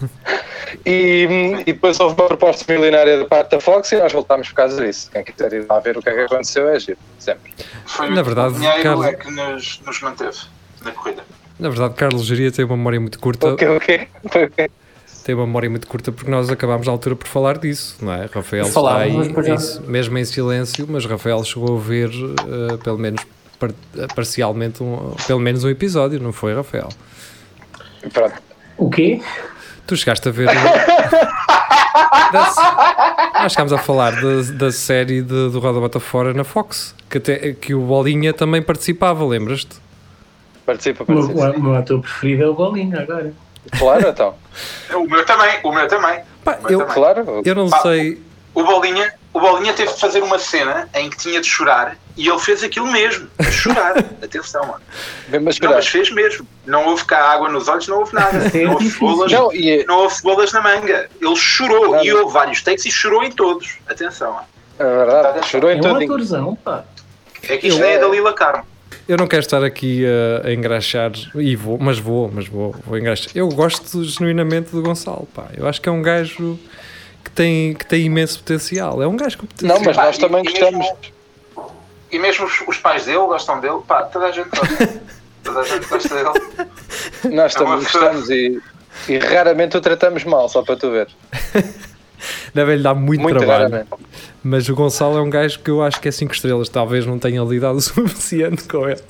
e, 0.84 1.26
e 1.60 1.72
depois 1.72 1.98
houve 1.98 2.14
uma 2.20 2.28
proposta 2.28 2.70
milionária 2.70 3.20
da 3.20 3.24
parte 3.24 3.52
da 3.52 3.60
Fox 3.60 3.90
e 3.92 3.96
nós 3.96 4.12
voltámos 4.12 4.48
por 4.48 4.54
causa 4.54 4.84
disso. 4.84 5.10
Quem 5.10 5.24
quiser 5.24 5.50
ir 5.54 5.66
lá 5.66 5.80
ver 5.80 5.96
o 5.96 6.02
que 6.02 6.10
é 6.10 6.12
que 6.12 6.20
aconteceu 6.20 6.68
é 6.68 6.78
giro, 6.78 6.98
sempre. 7.18 7.54
Foi 7.86 8.10
Na 8.10 8.20
verdade, 8.20 8.54
o 8.54 8.58
dinheiro 8.58 8.82
Carlos... 8.82 9.06
é 9.06 9.14
que 9.14 9.30
nos, 9.30 9.80
nos 9.80 10.00
manteve 10.02 10.38
na 10.84 10.92
corrida. 10.92 11.24
Na 11.62 11.68
verdade, 11.68 11.94
Carlos 11.94 12.26
Geria 12.26 12.50
tem 12.50 12.64
uma 12.64 12.76
memória 12.76 12.98
muito 12.98 13.20
curta. 13.20 13.52
O 13.52 13.56
quê? 13.56 13.68
O 13.68 13.78
quê? 13.78 14.08
Tem 15.24 15.32
uma 15.32 15.46
memória 15.46 15.70
muito 15.70 15.86
curta 15.86 16.10
porque 16.10 16.28
nós 16.28 16.50
acabámos 16.50 16.88
na 16.88 16.92
altura 16.92 17.14
por 17.14 17.28
falar 17.28 17.56
disso, 17.56 17.98
não 18.02 18.12
é? 18.12 18.26
Rafael 18.26 18.64
está 18.64 18.98
aí, 18.98 19.12
mesmo 19.86 20.18
em 20.18 20.24
silêncio, 20.24 20.84
mas 20.90 21.06
Rafael 21.06 21.44
chegou 21.44 21.76
a 21.76 21.80
ver 21.80 22.08
uh, 22.08 22.76
pelo 22.78 22.98
menos 22.98 23.24
par 23.60 23.70
parcialmente 24.16 24.82
um, 24.82 25.14
pelo 25.24 25.38
menos 25.38 25.62
um 25.62 25.68
episódio, 25.68 26.18
não 26.18 26.32
foi, 26.32 26.52
Rafael? 26.52 26.88
Pronto. 28.12 28.42
O 28.76 28.90
quê? 28.90 29.20
Tu 29.86 29.96
chegaste 29.96 30.28
a 30.28 30.32
ver. 30.32 30.48
nós 33.40 33.52
chegámos 33.52 33.72
a 33.72 33.78
falar 33.78 34.20
da, 34.20 34.42
da 34.58 34.72
série 34.72 35.22
de, 35.22 35.50
do 35.50 35.60
Roda 35.60 35.78
Bota 35.78 36.00
Fora 36.00 36.34
na 36.34 36.42
Fox, 36.42 36.92
que, 37.08 37.18
até, 37.18 37.52
que 37.52 37.72
o 37.72 37.82
Bolinha 37.82 38.32
também 38.32 38.60
participava, 38.60 39.24
lembras-te? 39.24 39.81
Participa, 40.64 41.04
participa. 41.04 41.50
O, 41.50 41.62
meu 41.62 41.74
ator 41.74 42.00
preferido 42.00 42.44
é 42.44 42.46
o 42.46 42.54
Bolinho 42.54 42.98
agora. 43.00 43.32
Claro, 43.78 44.08
então. 44.08 44.34
o 44.94 45.06
meu 45.08 45.24
também, 45.24 45.58
o 45.62 45.72
meu 45.72 45.88
também. 45.88 46.20
Pá, 46.44 46.58
meu 46.60 46.70
eu, 46.70 46.78
também. 46.80 46.94
Claro. 46.94 47.42
Eu 47.44 47.54
não 47.54 47.70
Pá, 47.70 47.78
sei. 47.80 48.20
O 48.54 48.64
Bolinha, 48.64 49.14
o 49.32 49.40
Bolinha 49.40 49.72
teve 49.72 49.92
de 49.92 50.00
fazer 50.00 50.22
uma 50.22 50.38
cena 50.38 50.88
em 50.94 51.08
que 51.08 51.16
tinha 51.16 51.40
de 51.40 51.46
chorar 51.46 51.96
e 52.16 52.28
ele 52.28 52.38
fez 52.38 52.62
aquilo 52.62 52.86
mesmo, 52.86 53.28
a 53.38 53.50
chorar. 53.50 53.98
Atenção, 54.22 54.66
mano. 54.66 54.82
Mesmo 55.28 55.48
a 55.48 55.52
chorar. 55.52 55.68
Não, 55.70 55.76
mas 55.76 55.88
fez 55.88 56.10
mesmo. 56.10 56.46
Não 56.66 56.86
houve 56.88 57.04
cá 57.04 57.32
água 57.32 57.48
nos 57.48 57.68
olhos, 57.68 57.88
não 57.88 58.00
houve 58.00 58.14
nada. 58.14 58.50
É 58.52 58.64
não 58.64 58.74
houve 58.74 58.90
cebolas, 58.90 59.32
não, 59.32 59.52
e... 59.52 59.70
É- 59.70 59.84
não 59.84 59.98
houve 60.00 60.14
cebolas 60.14 60.52
na 60.52 60.60
manga. 60.60 61.08
Ele 61.20 61.36
chorou 61.36 61.88
claro. 61.88 62.04
e 62.04 62.12
houve 62.12 62.32
vários 62.32 62.62
takes 62.62 62.84
e 62.84 62.90
chorou 62.90 63.22
em 63.22 63.32
todos. 63.32 63.78
Atenção. 63.88 64.38
É 64.78 64.84
verdade, 64.84 65.46
chorou 65.48 65.70
em 65.70 65.78
é 65.78 65.80
todos. 65.80 66.02
É 66.02 66.04
um 66.04 66.04
atorzão, 66.04 66.56
pá. 66.56 66.84
É 67.48 67.56
que 67.56 67.68
isto 67.68 67.82
é 67.82 67.98
da 67.98 68.06
Lila 68.08 68.32
Carmo. 68.32 68.66
Eu 69.08 69.16
não 69.16 69.26
quero 69.26 69.40
estar 69.40 69.64
aqui 69.64 70.04
a, 70.06 70.48
a 70.48 70.52
engraxar, 70.52 71.12
e 71.34 71.56
vou, 71.56 71.78
mas 71.78 71.98
vou, 71.98 72.30
mas 72.32 72.46
vou, 72.46 72.74
vou 72.86 72.98
engraxar. 72.98 73.32
Eu 73.34 73.48
gosto 73.48 74.02
genuinamente 74.04 74.70
do 74.70 74.82
Gonçalo, 74.82 75.28
pá. 75.34 75.48
Eu 75.56 75.66
acho 75.66 75.80
que 75.80 75.88
é 75.88 75.92
um 75.92 76.02
gajo 76.02 76.58
que 77.24 77.30
tem, 77.30 77.74
que 77.74 77.86
tem 77.86 78.06
imenso 78.06 78.38
potencial. 78.38 79.02
É 79.02 79.06
um 79.06 79.16
gajo 79.16 79.38
com 79.38 79.46
potencial. 79.46 79.78
Não, 79.78 79.84
mas 79.84 79.96
nós 79.96 80.18
também 80.18 80.40
e, 80.40 80.44
gostamos. 80.44 80.86
E 82.10 82.18
mesmo, 82.18 82.46
os, 82.46 82.62
os, 82.66 82.76
pais 82.76 83.04
dele 83.04 83.18
gostam 83.18 83.60
dele, 83.60 83.80
pá, 83.86 84.04
toda 84.04 84.26
a 84.26 84.32
gente 84.32 84.48
gosta. 84.48 85.00
toda 85.42 85.60
a 85.60 85.64
gente 85.64 85.86
gosta 85.88 86.14
dele. 86.14 87.34
Nós 87.34 87.54
é 87.54 87.58
também 87.58 87.78
gostamos 87.78 88.30
e, 88.30 88.60
e 89.08 89.18
raramente 89.18 89.76
o 89.76 89.80
tratamos 89.80 90.24
mal, 90.24 90.48
só 90.48 90.62
para 90.62 90.76
tu 90.76 90.90
ver. 90.90 91.08
Deve-lhe 92.54 92.82
dar 92.82 92.94
muito, 92.94 93.22
muito 93.22 93.38
trabalho. 93.38 93.86
Mas 94.42 94.68
o 94.68 94.74
Gonçalo 94.74 95.18
é 95.18 95.22
um 95.22 95.30
gajo 95.30 95.60
que 95.60 95.70
eu 95.70 95.82
acho 95.82 96.00
que 96.00 96.08
é 96.08 96.12
5 96.12 96.34
estrelas. 96.34 96.68
Talvez 96.68 97.06
não 97.06 97.18
tenha 97.18 97.42
lidado 97.42 97.76
o 97.78 97.80
suficiente 97.80 98.64
com 98.64 98.88
ele 98.88 99.00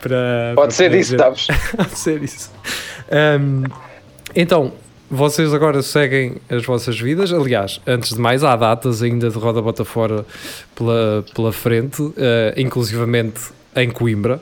para. 0.00 0.52
Pode 0.54 0.68
para 0.68 0.70
ser 0.70 0.94
isso, 0.94 1.16
sabes? 1.16 1.46
Pode 1.76 1.98
ser 1.98 2.22
isso. 2.22 2.50
Um, 3.10 3.64
então, 4.34 4.72
vocês 5.10 5.52
agora 5.52 5.82
seguem 5.82 6.36
as 6.48 6.64
vossas 6.64 6.98
vidas. 6.98 7.32
Aliás, 7.32 7.80
antes 7.86 8.14
de 8.14 8.20
mais, 8.20 8.44
há 8.44 8.54
datas 8.54 9.02
ainda 9.02 9.28
de 9.28 9.38
Roda 9.38 9.60
Bota 9.60 9.84
Fora 9.84 10.24
pela, 10.74 11.24
pela 11.34 11.52
frente, 11.52 12.00
uh, 12.00 12.14
inclusivamente 12.56 13.40
em 13.74 13.90
Coimbra. 13.90 14.40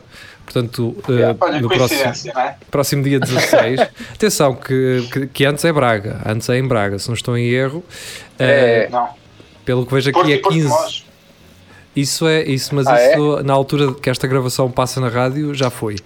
Portanto, 0.50 0.96
uh, 1.06 1.60
no 1.60 1.68
próximo, 1.68 2.32
é? 2.40 2.54
próximo 2.70 3.02
dia 3.02 3.20
16. 3.20 3.80
atenção, 4.14 4.54
que, 4.54 5.06
que, 5.12 5.26
que, 5.26 5.44
antes 5.44 5.62
é 5.62 5.70
Braga. 5.70 6.22
Antes 6.24 6.48
é 6.48 6.56
em 6.56 6.66
Braga, 6.66 6.98
se 6.98 7.06
não 7.08 7.14
estou 7.14 7.36
em 7.36 7.50
erro. 7.50 7.84
É, 8.38 8.88
uh, 8.88 8.92
não. 8.92 9.08
Pelo 9.66 9.84
que 9.84 9.92
vejo 9.92 10.08
aqui 10.08 10.32
é 10.32 10.38
15. 10.38 11.04
Isso 11.94 12.26
é 12.26 12.42
isso, 12.44 12.74
mas 12.74 12.86
ah, 12.86 12.94
isso 12.94 13.38
é? 13.38 13.42
na 13.42 13.52
altura 13.52 13.92
que 13.92 14.08
esta 14.08 14.26
gravação 14.26 14.70
passa 14.70 15.00
na 15.00 15.08
rádio 15.08 15.52
já 15.52 15.68
foi. 15.68 15.96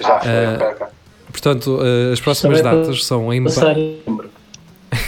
Já 0.00 0.18
foi. 0.18 0.28
Uh, 0.28 0.90
portanto, 1.30 1.76
uh, 1.76 2.12
as 2.12 2.18
próximas 2.20 2.60
datas 2.60 3.04
são 3.04 3.32
em 3.32 3.44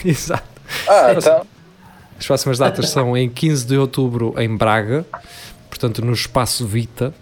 Exato. 0.05 0.45
Ah, 0.87 1.15
então. 1.17 1.47
As 2.17 2.27
próximas 2.27 2.59
datas 2.59 2.91
são 2.91 3.17
em 3.17 3.29
15 3.29 3.67
de 3.67 3.77
outubro 3.77 4.35
em 4.39 4.55
Braga, 4.57 5.05
portanto 5.69 6.05
no 6.05 6.13
Espaço 6.13 6.65
Vita. 6.67 7.13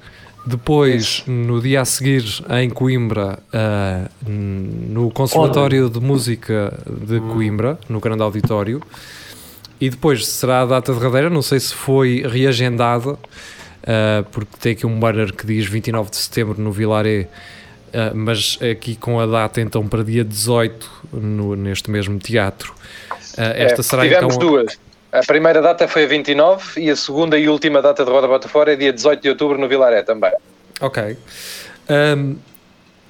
Depois, 0.47 1.25
no 1.26 1.61
dia 1.61 1.81
a 1.81 1.85
seguir, 1.85 2.23
em 2.50 2.71
Coimbra, 2.71 3.41
uh, 3.53 4.31
no 4.31 5.11
Conservatório 5.11 5.91
de 5.91 5.99
Música 5.99 6.73
de 6.88 7.19
Coimbra, 7.19 7.76
no 7.88 7.99
grande 7.99 8.23
auditório. 8.23 8.81
E 9.81 9.91
depois 9.91 10.25
será 10.25 10.62
a 10.62 10.67
data 10.67 10.95
derradeira, 10.95 11.29
não 11.29 11.43
sei 11.43 11.59
se 11.59 11.75
foi 11.75 12.25
reagendada, 12.25 13.11
uh, 13.11 13.19
porque 14.31 14.57
tem 14.61 14.73
aqui 14.73 14.87
um 14.87 15.00
banner 15.00 15.35
que 15.35 15.45
diz 15.45 15.67
29 15.67 16.11
de 16.11 16.17
setembro 16.17 16.62
no 16.62 16.71
Vilaré, 16.71 17.23
uh, 17.23 18.15
mas 18.15 18.57
aqui 18.62 18.95
com 18.95 19.19
a 19.19 19.26
data 19.26 19.61
então 19.61 19.87
para 19.88 20.05
dia 20.05 20.25
18 20.25 20.91
no, 21.12 21.57
neste 21.57 21.91
mesmo 21.91 22.21
teatro. 22.21 22.73
Uh, 23.37 23.53
esta 23.55 23.81
é, 23.81 23.83
será 23.83 24.03
tivemos 24.05 24.37
então. 24.37 24.49
duas. 24.49 24.79
A 25.17 25.23
primeira 25.27 25.63
data 25.63 25.89
foi 25.89 26.05
a 26.05 26.07
29 26.07 26.79
e 26.79 26.91
a 26.91 26.97
segunda 26.97 27.39
e 27.39 27.49
última 27.49 27.81
data 27.81 28.05
de 28.05 28.11
Roda 28.11 28.29
Bota 28.29 28.49
Fora 28.49 28.75
é 28.75 28.77
dia 28.77 28.93
18 28.93 29.23
de 29.23 29.31
outubro 29.31 29.57
no 29.57 29.67
Vilaré 29.67 30.03
também. 30.03 30.31
Ok. 30.79 31.17
Um, 31.89 32.37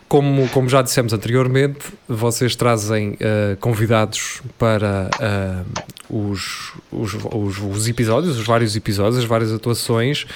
como, 0.08 0.48
como 0.50 0.68
já 0.68 0.82
dissemos 0.82 1.12
anteriormente, 1.12 1.84
vocês 2.06 2.54
trazem 2.54 3.14
uh, 3.14 3.56
convidados 3.58 4.40
para 4.56 5.10
uh, 5.18 6.30
os, 6.30 6.74
os, 6.92 7.14
os, 7.14 7.58
os, 7.58 7.88
episódios, 7.88 8.38
os 8.38 8.46
vários 8.46 8.76
episódios, 8.76 9.18
as 9.18 9.24
várias 9.24 9.52
atuações. 9.52 10.26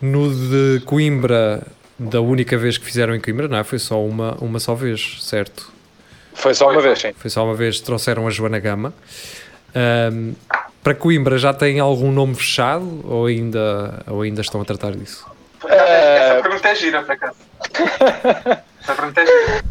No 0.00 0.32
de 0.32 0.80
Coimbra, 0.84 1.66
da 1.98 2.20
única 2.20 2.56
vez 2.56 2.78
que 2.78 2.84
fizeram 2.84 3.16
em 3.16 3.20
Coimbra, 3.20 3.48
não 3.48 3.58
é? 3.58 3.64
Foi 3.64 3.80
só 3.80 4.00
uma, 4.00 4.36
uma 4.40 4.60
só 4.60 4.76
vez, 4.76 5.18
certo? 5.22 5.72
Foi 6.34 6.54
só 6.54 6.70
uma 6.70 6.80
vez, 6.80 7.00
sim. 7.00 7.12
Foi 7.16 7.28
só 7.28 7.44
uma 7.44 7.54
vez, 7.56 7.80
trouxeram 7.80 8.28
a 8.28 8.30
Joana 8.30 8.60
Gama. 8.60 8.94
Um, 9.74 10.34
para 10.82 10.94
Coimbra 10.94 11.38
já 11.38 11.52
tem 11.52 11.78
algum 11.78 12.10
nome 12.10 12.34
fechado 12.34 13.00
ou 13.04 13.26
ainda, 13.26 14.02
ou 14.06 14.22
ainda 14.22 14.40
estão 14.40 14.60
a 14.60 14.64
tratar 14.64 14.92
disso? 14.92 15.26
Essa 15.68 16.42
pergunta 16.42 16.68
é 16.68 16.74
gira, 16.74 17.02
por 17.02 17.12
acaso. 17.12 17.36
Essa 18.80 18.94
pergunta 18.94 19.20
é 19.20 19.26
gira. 19.26 19.64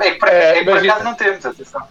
É 0.00 0.10
que 0.10 0.18
por, 0.18 0.28
é, 0.28 0.58
é 0.58 0.64
por 0.64 0.78
acaso 0.78 1.04
não 1.04 1.14
temos, 1.14 1.46
atenção. 1.46 1.82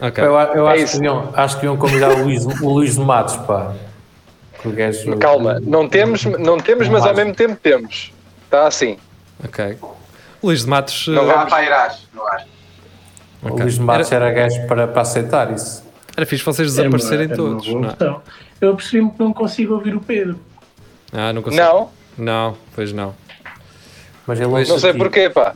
Okay. 0.00 0.24
Eu, 0.24 0.32
eu 0.32 0.68
é 0.68 0.82
acho, 0.82 0.98
que 0.98 1.04
iam, 1.04 1.32
acho 1.34 1.60
que 1.60 1.66
iam 1.66 1.76
convidar 1.76 2.10
o 2.10 2.22
Luís, 2.22 2.44
o 2.44 2.68
Luís 2.68 2.94
de 2.94 3.00
Matos, 3.00 3.36
pá. 3.38 3.74
Gajo, 4.64 5.16
Calma, 5.18 5.60
não 5.60 5.88
temos, 5.88 6.24
não 6.24 6.58
temos 6.58 6.88
mas 6.88 7.04
ao 7.04 7.14
mesmo 7.14 7.34
tempo 7.34 7.56
temos. 7.56 8.12
Está 8.44 8.66
assim. 8.66 8.98
Ok. 9.44 9.78
O 10.42 10.46
Luís 10.48 10.62
de 10.62 10.68
Matos. 10.68 11.06
Não 11.08 11.26
vai 11.26 11.46
para 11.46 11.64
irás, 11.64 12.08
no 12.12 12.26
ar. 12.26 12.46
Okay. 13.42 13.56
O 13.56 13.62
Luís 13.62 13.74
de 13.74 13.80
Matos 13.80 14.10
era, 14.10 14.26
era 14.26 14.34
gajo 14.34 14.66
para, 14.66 14.88
para 14.88 15.02
aceitar 15.02 15.52
isso. 15.52 15.87
Era 16.18 16.26
fixe 16.26 16.44
vocês 16.44 16.74
desaparecerem 16.74 17.30
era 17.30 17.40
uma, 17.40 17.50
era 17.52 17.64
todos. 17.64 17.96
Não. 18.00 18.16
É? 18.16 18.20
Eu 18.60 18.74
percebi-me 18.74 19.12
que 19.12 19.20
não 19.20 19.32
consigo 19.32 19.74
ouvir 19.74 19.94
o 19.94 20.00
Pedro. 20.00 20.36
Ah, 21.12 21.32
não 21.32 21.42
consigo. 21.42 21.62
Não? 21.62 21.90
Não, 22.18 22.58
pois 22.74 22.92
não. 22.92 23.14
Mas 24.26 24.40
ele 24.40 24.48
não 24.48 24.78
sei 24.80 24.90
aqui. 24.90 24.98
porquê, 24.98 25.30
pá. 25.30 25.54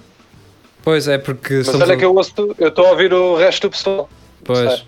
Pois 0.85 1.09
é, 1.09 1.19
porque. 1.19 1.55
Mas 1.67 1.75
olha 1.75 1.95
a... 1.95 1.97
que 1.97 2.05
eu 2.05 2.15
ouço, 2.15 2.33
eu 2.61 2.69
estou 2.69 2.87
a 2.87 2.91
ouvir 2.91 3.13
o 3.13 3.37
resto 3.37 3.63
do 3.67 3.73
pessoal. 3.73 4.09
Pois. 4.45 4.87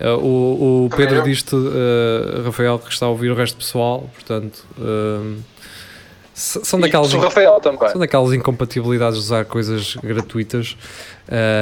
Uh, 0.00 0.18
o, 0.20 0.86
o 0.86 0.90
Pedro 0.90 1.22
diz-te, 1.22 1.54
uh, 1.54 2.42
Rafael, 2.44 2.80
que 2.80 2.92
está 2.92 3.06
a 3.06 3.08
ouvir 3.08 3.30
o 3.30 3.36
resto 3.36 3.54
do 3.54 3.58
pessoal, 3.58 4.10
portanto. 4.12 4.66
Uh, 4.76 5.40
são 6.34 6.80
daquelas, 6.80 7.10
são 7.10 8.00
daquelas 8.00 8.32
incompatibilidades 8.32 9.18
de 9.18 9.24
usar 9.24 9.44
coisas 9.44 9.96
gratuitas, 10.02 10.76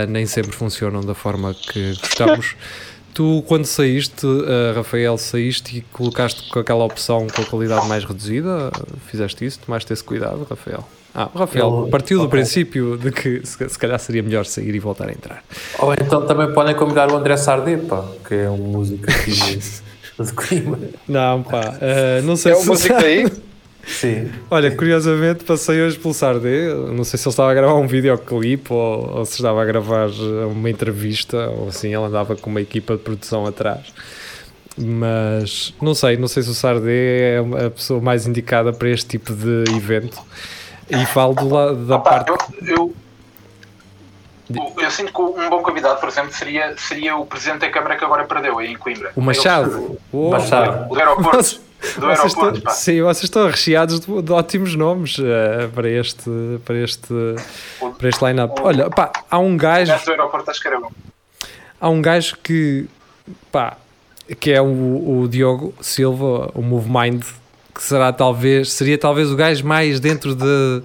nem 0.08 0.24
sempre 0.26 0.52
funcionam 0.52 1.00
da 1.00 1.12
forma 1.12 1.52
que 1.52 1.92
gostamos. 2.00 2.54
Tu, 3.12 3.42
quando 3.46 3.64
saíste, 3.64 4.26
uh, 4.26 4.74
Rafael, 4.74 5.18
saíste 5.18 5.78
e 5.78 5.80
colocaste 5.80 6.48
com 6.50 6.58
aquela 6.58 6.84
opção 6.84 7.26
com 7.26 7.42
a 7.42 7.44
qualidade 7.44 7.86
mais 7.88 8.04
reduzida? 8.04 8.70
Fizeste 9.06 9.44
isso? 9.44 9.58
Tomaste 9.58 9.92
esse 9.92 10.02
cuidado, 10.02 10.46
Rafael? 10.48 10.86
Ah, 11.14 11.28
Rafael 11.34 11.82
Eu, 11.84 11.88
partiu 11.90 12.18
do 12.18 12.26
okay. 12.26 12.38
princípio 12.38 12.96
de 12.96 13.10
que 13.10 13.44
se, 13.44 13.68
se, 13.68 13.78
calhar 13.78 13.98
seria 13.98 14.22
melhor 14.22 14.46
sair 14.46 14.74
e 14.74 14.78
voltar 14.78 15.08
a 15.08 15.12
entrar. 15.12 15.42
Ou 15.78 15.92
então 15.92 16.24
também 16.24 16.52
podem 16.52 16.74
convidar 16.74 17.10
o 17.10 17.16
André 17.16 17.36
Sardê, 17.36 17.76
pá, 17.78 18.04
que 18.26 18.34
é 18.34 18.48
um 18.48 18.58
músico 18.58 19.04
aqui 19.10 19.32
de, 19.32 19.58
de 20.24 20.32
Coimbra. 20.32 20.90
Não, 21.08 21.42
pá, 21.42 21.74
uh, 21.76 22.22
não 22.22 22.36
sei 22.36 22.52
é 22.52 22.54
se. 22.54 22.60
É 22.60 22.64
um 22.64 22.66
músico 22.66 22.94
aí? 22.94 23.26
Sim. 23.86 24.30
Olha, 24.50 24.70
curiosamente 24.74 25.44
passei 25.44 25.82
hoje 25.82 25.98
pelo 25.98 26.14
Sardê, 26.14 26.72
não 26.72 27.02
sei 27.02 27.18
se 27.18 27.26
ele 27.26 27.32
estava 27.32 27.50
a 27.50 27.54
gravar 27.54 27.74
um 27.74 27.86
videoclipe 27.86 28.72
ou, 28.72 29.18
ou 29.18 29.24
se 29.24 29.34
estava 29.34 29.62
a 29.62 29.64
gravar 29.64 30.08
uma 30.50 30.70
entrevista 30.70 31.48
ou 31.48 31.68
assim, 31.68 31.88
ele 31.88 32.04
andava 32.04 32.36
com 32.36 32.50
uma 32.50 32.60
equipa 32.60 32.96
de 32.96 33.02
produção 33.02 33.46
atrás. 33.46 33.92
Mas 34.76 35.74
não 35.80 35.94
sei, 35.94 36.16
não 36.16 36.28
sei 36.28 36.42
se 36.42 36.50
o 36.50 36.54
Sardê 36.54 37.34
é 37.34 37.66
a 37.66 37.70
pessoa 37.70 38.00
mais 38.00 38.26
indicada 38.26 38.72
para 38.72 38.88
este 38.88 39.06
tipo 39.06 39.34
de 39.34 39.64
evento. 39.76 40.18
E 40.88 41.04
falo 41.06 41.34
do 41.34 41.48
lado 41.48 41.86
da 41.86 41.96
Opa, 41.96 42.10
parte. 42.10 42.30
Eu, 42.66 42.94
eu, 44.48 44.72
eu, 44.78 44.90
sinto 44.90 45.12
que 45.12 45.20
um 45.20 45.48
bom 45.48 45.62
convidado, 45.62 46.00
por 46.00 46.08
exemplo, 46.08 46.32
seria, 46.32 46.74
seria 46.76 47.16
o 47.16 47.26
presidente 47.26 47.60
da 47.60 47.70
Câmara 47.70 47.96
que 47.96 48.04
agora 48.04 48.24
perdeu 48.24 48.58
aí 48.58 48.72
em 48.72 48.76
Coimbra. 48.76 49.12
O 49.14 49.20
Machado. 49.20 49.98
O 50.12 50.30
Machado. 50.30 50.90
O 50.90 50.96
aeroporto. 50.96 51.69
Vocês 51.80 52.32
estão, 52.32 52.72
sim, 52.72 53.02
vocês 53.02 53.24
estão 53.24 53.46
recheados 53.46 54.00
de, 54.00 54.22
de 54.22 54.32
ótimos 54.32 54.74
nomes 54.74 55.18
uh, 55.18 55.68
para 55.74 55.88
este 55.88 56.30
para 56.64 56.76
este 56.76 57.14
para 57.98 58.08
este 58.08 58.24
line-up. 58.24 58.60
Olha, 58.62 58.90
pá, 58.90 59.10
há 59.30 59.38
um 59.38 59.56
gajo. 59.56 59.92
Do 60.04 60.10
aeroporto, 60.10 60.50
acho 60.50 60.60
que 60.60 60.68
era 60.68 60.78
bom. 60.78 60.90
Há 61.80 61.88
um 61.88 62.02
gajo 62.02 62.36
que 62.42 62.86
pá, 63.50 63.76
que 64.38 64.52
é 64.52 64.60
o, 64.60 65.22
o 65.22 65.28
Diogo 65.28 65.74
Silva, 65.80 66.50
o 66.54 66.62
Move 66.62 66.90
Mind, 66.90 67.24
que 67.74 67.82
será 67.82 68.12
talvez 68.12 68.72
seria 68.72 68.98
talvez 68.98 69.30
o 69.30 69.36
gajo 69.36 69.66
mais 69.66 69.98
dentro 69.98 70.34
de, 70.34 70.82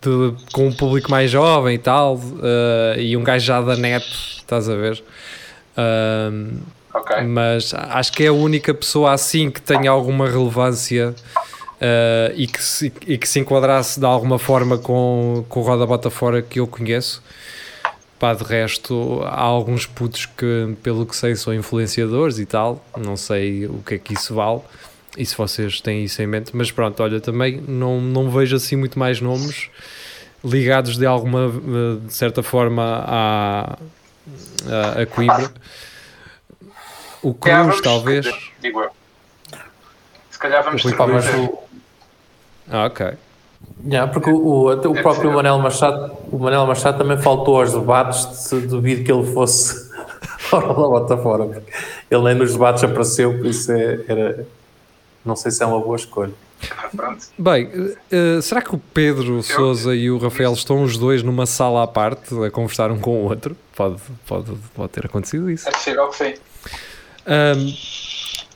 de 0.00 0.34
com 0.52 0.68
um 0.68 0.72
público 0.72 1.10
mais 1.10 1.30
jovem 1.30 1.74
e 1.74 1.78
tal, 1.78 2.16
uh, 2.16 2.98
e 2.98 3.16
um 3.16 3.22
gajo 3.22 3.44
já 3.44 3.60
da 3.60 3.76
net, 3.76 4.04
estás 4.38 4.68
a 4.68 4.74
ver? 4.74 5.02
Uh, 5.76 6.58
Okay. 6.94 7.22
Mas 7.22 7.72
acho 7.74 8.12
que 8.12 8.24
é 8.24 8.26
a 8.28 8.32
única 8.32 8.74
pessoa 8.74 9.12
assim 9.12 9.50
que 9.50 9.60
tenha 9.60 9.90
alguma 9.90 10.28
relevância 10.28 11.14
uh, 11.40 12.32
e, 12.34 12.46
que 12.46 12.62
se, 12.62 12.92
e 13.06 13.16
que 13.16 13.28
se 13.28 13.40
enquadrasse 13.40 13.98
de 13.98 14.06
alguma 14.06 14.38
forma 14.38 14.76
com, 14.78 15.44
com 15.48 15.60
o 15.60 15.62
Roda 15.62 15.86
Bota 15.86 16.10
Fora 16.10 16.42
que 16.42 16.60
eu 16.60 16.66
conheço. 16.66 17.22
Pá, 18.18 18.34
de 18.34 18.44
resto, 18.44 19.20
há 19.24 19.40
alguns 19.40 19.84
putos 19.84 20.26
que, 20.26 20.76
pelo 20.82 21.04
que 21.04 21.16
sei, 21.16 21.34
são 21.34 21.52
influenciadores 21.52 22.38
e 22.38 22.46
tal. 22.46 22.84
Não 22.96 23.16
sei 23.16 23.66
o 23.66 23.82
que 23.84 23.94
é 23.94 23.98
que 23.98 24.14
isso 24.14 24.34
vale 24.34 24.60
e 25.16 25.26
se 25.26 25.36
vocês 25.36 25.80
têm 25.80 26.04
isso 26.04 26.22
em 26.22 26.26
mente. 26.26 26.54
Mas 26.54 26.70
pronto, 26.70 27.02
olha, 27.02 27.20
também 27.20 27.60
não, 27.66 28.00
não 28.00 28.30
vejo 28.30 28.56
assim 28.56 28.76
muito 28.76 28.98
mais 28.98 29.20
nomes 29.20 29.68
ligados 30.44 30.96
de 30.96 31.06
alguma, 31.06 31.46
eh, 31.46 32.06
de 32.06 32.12
certa 32.12 32.42
forma, 32.42 33.04
à, 33.06 33.78
a, 34.66 35.02
a 35.02 35.06
Coimbra. 35.06 35.52
O 37.22 37.32
Cruz, 37.34 37.56
vamos, 37.56 37.80
talvez. 37.80 38.26
Digo 38.60 38.82
eu. 38.82 38.90
Se 40.30 40.38
calhar 40.38 40.62
vamos 40.64 40.82
distribuir. 40.82 41.50
Ah, 42.70 42.86
ok. 42.86 43.16
Yeah, 43.84 44.12
porque 44.12 44.30
o, 44.30 44.36
o, 44.36 44.72
o 44.72 45.02
próprio 45.02 45.32
Manel 45.32 45.58
Machado, 45.58 46.16
o 46.30 46.38
Manel 46.38 46.66
Machado 46.66 46.98
também 46.98 47.18
faltou 47.18 47.60
aos 47.60 47.72
debates, 47.72 48.50
de, 48.50 48.66
duvido 48.66 49.04
que 49.04 49.12
ele 49.12 49.32
fosse 49.32 49.90
fora 50.38 50.68
da 50.68 50.74
bota 50.74 51.16
fora, 51.16 51.44
porque 51.44 51.72
ele 52.10 52.22
nem 52.24 52.34
nos 52.34 52.52
debates 52.52 52.82
apareceu, 52.82 53.36
por 53.36 53.46
isso 53.46 53.72
é, 53.72 54.00
era, 54.06 54.46
não 55.24 55.34
sei 55.34 55.50
se 55.50 55.62
é 55.62 55.66
uma 55.66 55.80
boa 55.80 55.96
escolha. 55.96 56.32
Bem, 57.36 57.66
uh, 57.66 58.40
será 58.40 58.62
que 58.62 58.72
o 58.72 58.78
Pedro 58.78 59.42
Souza 59.42 59.94
e 59.96 60.08
o 60.10 60.18
Rafael 60.18 60.52
estão 60.52 60.84
os 60.84 60.96
dois 60.96 61.22
numa 61.22 61.44
sala 61.44 61.82
à 61.82 61.86
parte 61.88 62.34
a 62.44 62.50
conversar 62.52 62.92
um 62.92 63.00
com 63.00 63.22
o 63.22 63.28
outro? 63.28 63.56
Pode, 63.74 64.00
pode, 64.26 64.52
pode 64.74 64.88
ter 64.90 65.06
acontecido 65.06 65.50
isso. 65.50 65.68
É 65.68 65.72
possível 65.72 66.08
que 66.08 66.16
sim. 66.16 66.34
Um, 67.26 67.74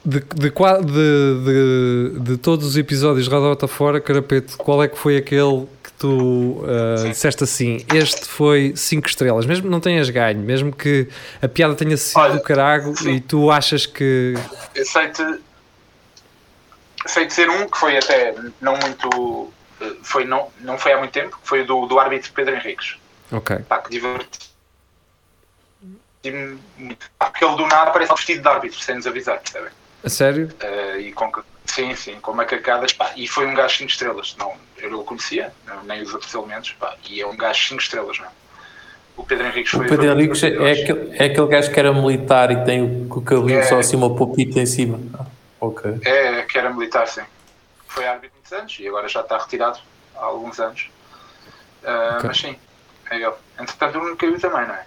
de, 0.05 0.21
de, 0.21 0.51
de, 0.51 2.21
de, 2.21 2.37
todos 2.37 2.65
os 2.65 2.77
episódios 2.77 3.25
de 3.25 3.31
Rodota 3.35 3.67
Fora, 3.67 4.01
Carapeto, 4.01 4.57
qual 4.57 4.83
é 4.83 4.89
que 4.89 4.97
foi 4.97 5.17
aquele 5.17 5.67
que 5.83 5.91
tu 5.99 6.63
uh, 6.63 7.09
disseste 7.09 7.43
assim? 7.43 7.85
Este 7.93 8.25
foi 8.25 8.73
5 8.77 9.09
estrelas, 9.09 9.47
mesmo 9.47 9.65
que 9.65 9.71
não 9.71 9.81
tenhas 9.81 10.09
ganho, 10.09 10.39
mesmo 10.39 10.73
que 10.73 11.09
a 11.43 11.49
piada 11.49 11.75
tenha 11.75 11.97
sido 11.97 12.21
Olha, 12.21 12.35
do 12.35 12.41
carago 12.41 12.95
e 13.09 13.21
tu 13.21 13.51
achas 13.51 13.85
que. 13.85 14.35
Eu 14.75 14.85
sei-te 14.85 15.23
sei 17.09 17.27
dizer 17.27 17.49
um 17.49 17.69
que 17.69 17.79
foi 17.79 17.97
até 17.97 18.35
não 18.61 18.77
muito. 18.77 19.53
Eh, 19.81 19.93
foi, 20.03 20.25
não, 20.25 20.49
não 20.61 20.79
foi 20.79 20.93
há 20.93 20.99
muito 20.99 21.13
tempo, 21.13 21.39
que 21.43 21.49
foi 21.49 21.65
do, 21.65 21.87
do 21.87 21.99
árbitro 21.99 22.33
Pedro 22.33 22.55
Henriques. 22.55 22.97
Ok. 23.33 23.59
Pá, 23.69 23.79
que 23.79 23.91
divertiu 23.91 24.46
Porque 27.19 27.45
ele 27.45 27.57
do 27.57 27.67
nada 27.67 27.91
aparece 27.91 28.13
vestido 28.15 28.43
de 28.43 28.49
árbitro, 28.49 28.81
sem 28.81 28.97
nos 28.97 29.07
avisar, 29.07 29.39
percebem? 29.39 29.71
A 30.05 30.09
sério? 30.09 30.49
Uh, 30.63 31.01
e 31.01 31.13
com, 31.13 31.31
sim, 31.65 31.95
sim, 31.95 32.21
com 32.21 32.33
macacadas, 32.33 32.93
pá, 32.93 33.13
e 33.17 33.27
foi 33.27 33.47
um 33.47 33.55
gajo 33.55 33.79
5 33.79 33.91
estrelas. 33.91 34.37
Não, 34.39 34.55
eu 34.79 34.91
não 34.91 35.01
o 35.01 35.05
conhecia, 35.05 35.53
nem 35.85 36.03
os 36.03 36.13
outros 36.15 36.33
elementos, 36.35 36.73
pá, 36.73 36.95
e 37.09 37.21
é 37.21 37.27
um 37.27 37.37
gajo 37.37 37.69
5 37.69 37.83
estrelas, 37.83 38.19
não 38.19 38.29
O 39.17 39.25
Pedro 39.25 39.47
Henriques 39.47 39.73
foi. 39.73 39.87
O 39.87 39.89
Pedro 39.89 40.07
Henriques 40.07 40.43
é, 40.43 40.49
é, 40.49 40.73
aquele, 40.73 41.17
é 41.17 41.25
aquele 41.25 41.47
gajo 41.47 41.73
que 41.73 41.81
era 41.81 41.93
militar 41.93 42.51
e 42.51 42.65
tem 42.65 42.83
o, 42.83 43.13
o 43.13 43.23
cabelinho 43.23 43.61
é, 43.61 43.63
só 43.65 43.79
assim, 43.79 43.97
uma 43.97 44.15
popita 44.15 44.61
em 44.61 44.67
cima. 44.67 45.01
Ok. 45.61 45.99
É, 46.05 46.43
que 46.43 46.59
era 46.59 46.73
militar, 46.73 47.09
sim. 47.09 47.23
Foi 47.89 48.07
árbitro 48.07 48.37
muitos 48.37 48.53
anos 48.53 48.77
e 48.79 48.87
agora 48.87 49.09
já 49.09 49.21
está 49.21 49.39
retirado 49.39 49.79
há 50.15 50.25
alguns 50.25 50.61
anos. 50.61 50.89
Uh, 51.83 52.17
okay. 52.17 52.29
Mas 52.29 52.39
sim, 52.39 52.57
é 53.11 53.17
ele. 53.17 53.35
Entretanto, 53.59 53.99
o 53.99 54.03
Nuno 54.03 54.17
caiu 54.17 54.41
também, 54.41 54.67
não 54.67 54.75
é? 54.75 54.85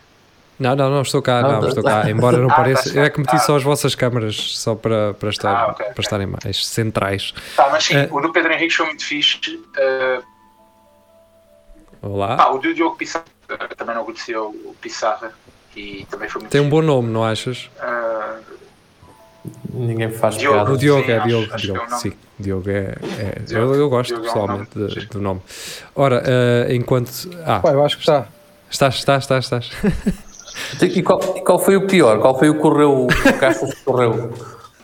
Não, 0.59 0.75
não, 0.75 0.89
não, 0.89 1.01
estou 1.01 1.21
cá, 1.21 1.41
não, 1.41 1.61
não 1.61 1.69
estou 1.69 1.83
cá, 1.83 2.09
embora 2.09 2.37
não 2.37 2.49
ah, 2.51 2.55
pareça. 2.55 2.89
Eu 2.97 3.03
é 3.03 3.09
que 3.09 3.17
meti 3.19 3.35
ah. 3.35 3.39
só 3.39 3.55
as 3.55 3.63
vossas 3.63 3.95
câmaras 3.95 4.35
só 4.35 4.75
para, 4.75 5.13
para, 5.13 5.29
estar, 5.29 5.55
ah, 5.55 5.71
okay, 5.71 5.85
para 5.85 5.91
okay. 5.91 6.01
estarem 6.03 6.27
mais 6.27 6.67
centrais. 6.67 7.33
Tá, 7.55 7.69
mas 7.71 7.85
sim, 7.85 7.95
uh, 7.97 8.13
o 8.13 8.19
do 8.19 8.33
Pedro 8.33 8.51
Henrique 8.51 8.75
foi 8.75 8.87
muito 8.87 9.05
fixe. 9.05 9.39
Uh, 9.55 10.23
Olá. 12.01 12.37
Ah, 12.39 12.53
o 12.53 12.59
do 12.59 12.73
Diogo 12.73 12.97
Pissarra, 12.97 13.25
também 13.77 13.95
não 13.95 14.03
conhecia 14.03 14.41
o 14.41 14.75
Pissarra 14.81 15.31
e 15.75 16.05
também 16.09 16.27
foi 16.27 16.41
muito 16.41 16.51
Tem 16.51 16.61
um 16.61 16.69
bom 16.69 16.81
nome, 16.81 17.09
não 17.09 17.23
achas? 17.23 17.69
Uh, 17.77 18.59
Ninguém 19.71 20.11
faz 20.11 20.35
Diogo, 20.35 20.55
piada. 20.55 20.71
O 20.71 20.77
Diogo 20.77 21.05
sim, 21.05 21.11
é 21.11 21.19
Diogo, 21.21 21.53
acho, 21.53 21.65
Diogo, 21.65 21.81
acho 21.83 21.99
sim. 21.99 22.13
Diogo 22.37 22.69
é. 22.69 22.95
é 23.17 23.39
Diogo, 23.45 23.73
eu, 23.73 23.79
eu, 23.79 23.89
gosto 23.89 24.09
Diogo 24.09 24.25
pessoalmente 24.25 24.69
é 24.75 24.79
um 24.79 24.81
nome. 24.81 25.05
do 25.05 25.21
nome. 25.21 25.41
Ora, 25.95 26.23
uh, 26.23 26.73
enquanto. 26.73 27.11
Ah, 27.45 27.59
Pai, 27.59 27.73
eu 27.73 27.83
acho 27.83 27.95
que 27.97 28.03
está. 28.03 28.27
Estás, 28.69 28.95
estás, 28.95 29.23
estás, 29.23 29.45
estás. 29.45 29.71
E 30.81 31.03
qual, 31.03 31.19
e 31.37 31.41
qual 31.41 31.59
foi 31.59 31.75
o 31.75 31.87
pior? 31.87 32.19
Qual 32.19 32.37
foi 32.37 32.49
o 32.49 32.55
que 32.55 32.61
correu? 32.61 33.05
O 33.05 33.07
que 33.07 33.83
correu? 33.83 34.33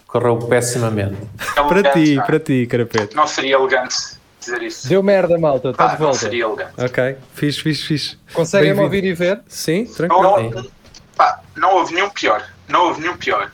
Correu 0.07 0.39
pessimamente. 0.39 1.17
É 1.55 1.63
para 1.63 1.91
ti, 1.91 2.15
para 2.25 2.39
ti, 2.39 2.67
Carapeto. 2.67 3.15
Não 3.15 3.27
seria 3.27 3.55
elegante 3.55 3.95
dizer 4.39 4.61
isso. 4.61 4.87
Deu 4.87 5.01
merda, 5.01 5.37
malta, 5.37 5.69
está 5.71 5.87
de 5.87 5.97
volta. 5.97 6.05
Não 6.05 6.13
seria 6.13 6.45
elegante. 6.45 6.73
Ok, 6.77 7.17
fixe, 7.33 7.61
fixe, 7.61 7.83
fixe. 7.83 8.17
Conseguem-me 8.33 8.81
ouvir 8.81 9.03
e 9.03 9.13
ver? 9.13 9.41
Sim, 9.47 9.85
tranquilo. 9.85 10.51
Não, 10.51 10.67
pá, 11.15 11.41
não 11.55 11.75
houve 11.75 11.93
nenhum 11.93 12.09
pior. 12.09 12.43
Não 12.67 12.87
houve 12.87 13.01
nenhum 13.01 13.17
pior. 13.17 13.51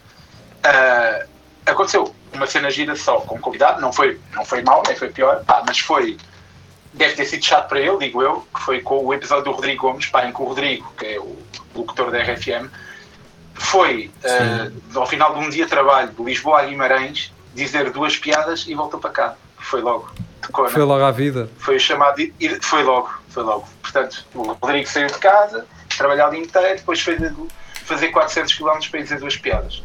Uh, 0.65 1.27
aconteceu 1.65 2.13
uma 2.34 2.47
cena 2.47 2.69
gira 2.69 2.95
só 2.95 3.19
com 3.21 3.39
convidado, 3.39 3.82
não 3.82 3.91
foi, 3.91 4.19
não 4.34 4.45
foi 4.45 4.62
mal, 4.62 4.84
nem 4.86 4.95
foi 4.95 5.10
pior, 5.10 5.43
pá, 5.45 5.63
mas 5.65 5.79
foi. 5.79 6.17
Deve 6.93 7.15
ter 7.15 7.25
sido 7.25 7.43
chato 7.43 7.69
para 7.69 7.80
ele, 7.80 7.97
digo 7.97 8.21
eu, 8.21 8.45
que 8.54 8.62
foi 8.62 8.82
com 8.82 9.06
o 9.06 9.13
episódio 9.13 9.45
do 9.45 9.51
Rodrigo 9.51 9.88
Gomes, 9.88 10.08
pá, 10.08 10.25
em 10.25 10.34
que 10.34 10.41
o 10.41 10.45
Rodrigo, 10.45 10.91
que 10.97 11.06
é 11.06 11.19
o 11.19 11.38
locutor 11.73 12.12
da 12.12 12.21
RFM, 12.21 12.69
foi 13.54 14.12
uh, 14.23 14.99
ao 14.99 15.06
final 15.06 15.34
de 15.34 15.39
um 15.39 15.49
dia 15.49 15.63
de 15.63 15.69
trabalho 15.69 16.10
de 16.10 16.23
Lisboa 16.23 16.62
a 16.62 16.65
Guimarães 16.65 17.32
dizer 17.54 17.91
duas 17.91 18.17
piadas 18.17 18.65
e 18.67 18.73
voltou 18.73 18.99
para 18.99 19.10
cá. 19.10 19.36
Foi 19.58 19.82
logo. 19.82 20.12
Tocou, 20.41 20.67
foi 20.69 20.84
logo 20.84 21.04
à 21.04 21.12
vida. 21.12 21.49
Foi 21.60 21.80
chamado. 21.80 22.17
Foi 22.62 22.84
logo, 22.84 23.10
foi 23.30 23.43
logo. 23.43 23.67
Portanto, 23.82 24.25
o 24.34 24.51
Rodrigo 24.54 24.88
saiu 24.88 25.08
de 25.08 25.19
casa, 25.19 25.65
trabalhar 25.97 26.27
o 26.27 26.32
dia 26.32 26.39
inteiro, 26.39 26.77
depois 26.77 26.99
foi 26.99 27.17
de 27.17 27.32
fazer 27.86 28.08
400 28.10 28.54
km 28.54 28.89
para 28.89 28.99
ir 28.99 29.04
dizer 29.04 29.19
duas 29.19 29.38
piadas 29.38 29.82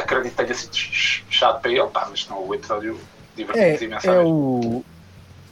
acredito 0.00 0.36
que 0.36 0.44
tenha 0.44 0.54
sido 0.54 0.76
chato 1.30 1.60
para 1.60 1.70
ele, 1.70 1.86
pá, 1.88 2.06
mas 2.10 2.28
não, 2.28 2.46
o 2.46 2.54
episódio 2.54 2.98
divertiu-nos 3.34 3.82
é, 3.82 3.84
imensamente. 3.84 4.08
É 4.08 4.24
o, 4.24 4.84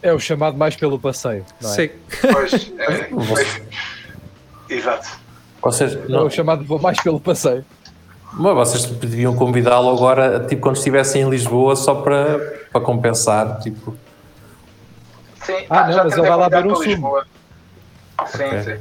é 0.05 0.13
o 0.13 0.21
chamado 0.21 0.57
mais 0.57 0.77
pelo 0.77 0.99
passeio, 0.99 1.45
não 1.63 1.71
é? 1.71 1.75
Sim. 1.75 1.91
Pois, 2.31 2.73
é, 2.79 4.75
exato. 4.75 5.09
Vocês, 5.63 6.09
não. 6.09 6.21
É 6.21 6.23
o 6.25 6.31
chamado 6.31 6.79
mais 6.79 7.01
pelo 7.01 7.19
passeio. 7.19 7.65
Mas 8.35 8.55
vocês 8.55 8.85
deviam 8.85 9.35
convidá-lo 9.35 9.89
agora, 9.89 10.45
tipo, 10.47 10.61
quando 10.61 10.77
estivessem 10.77 11.23
em 11.23 11.31
Lisboa, 11.31 11.75
só 11.75 11.95
para, 11.95 12.39
para 12.71 12.81
compensar, 12.83 13.61
tipo... 13.61 13.97
Sim, 15.43 15.65
ah, 15.71 15.89
não, 15.89 16.05
mas 16.05 16.13
ele 16.19 16.29
vai 16.29 16.37
lá 16.37 16.49
ver 16.49 16.67
um 16.67 16.77
sumo. 16.77 17.23
Sim, 18.27 18.45
okay. 18.45 18.63
sim. 18.63 18.81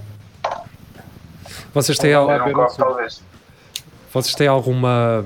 Vocês 1.73 1.97
têm 1.97 2.13
algo... 2.13 2.67
Talvez. 2.75 3.23
Vocês 4.11 4.35
têm 4.35 4.47
alguma 4.47 5.23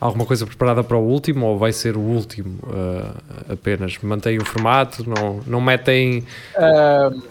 alguma 0.00 0.26
coisa 0.26 0.46
preparada 0.46 0.82
para 0.84 0.96
o 0.96 1.06
último 1.06 1.46
ou 1.46 1.58
vai 1.58 1.72
ser 1.72 1.96
o 1.96 2.00
último 2.00 2.58
uh, 2.64 3.52
apenas? 3.52 3.98
Mantém 4.02 4.38
o 4.38 4.44
formato? 4.44 5.08
Não, 5.08 5.40
não 5.46 5.60
metem. 5.60 6.24
Uh, 6.56 7.22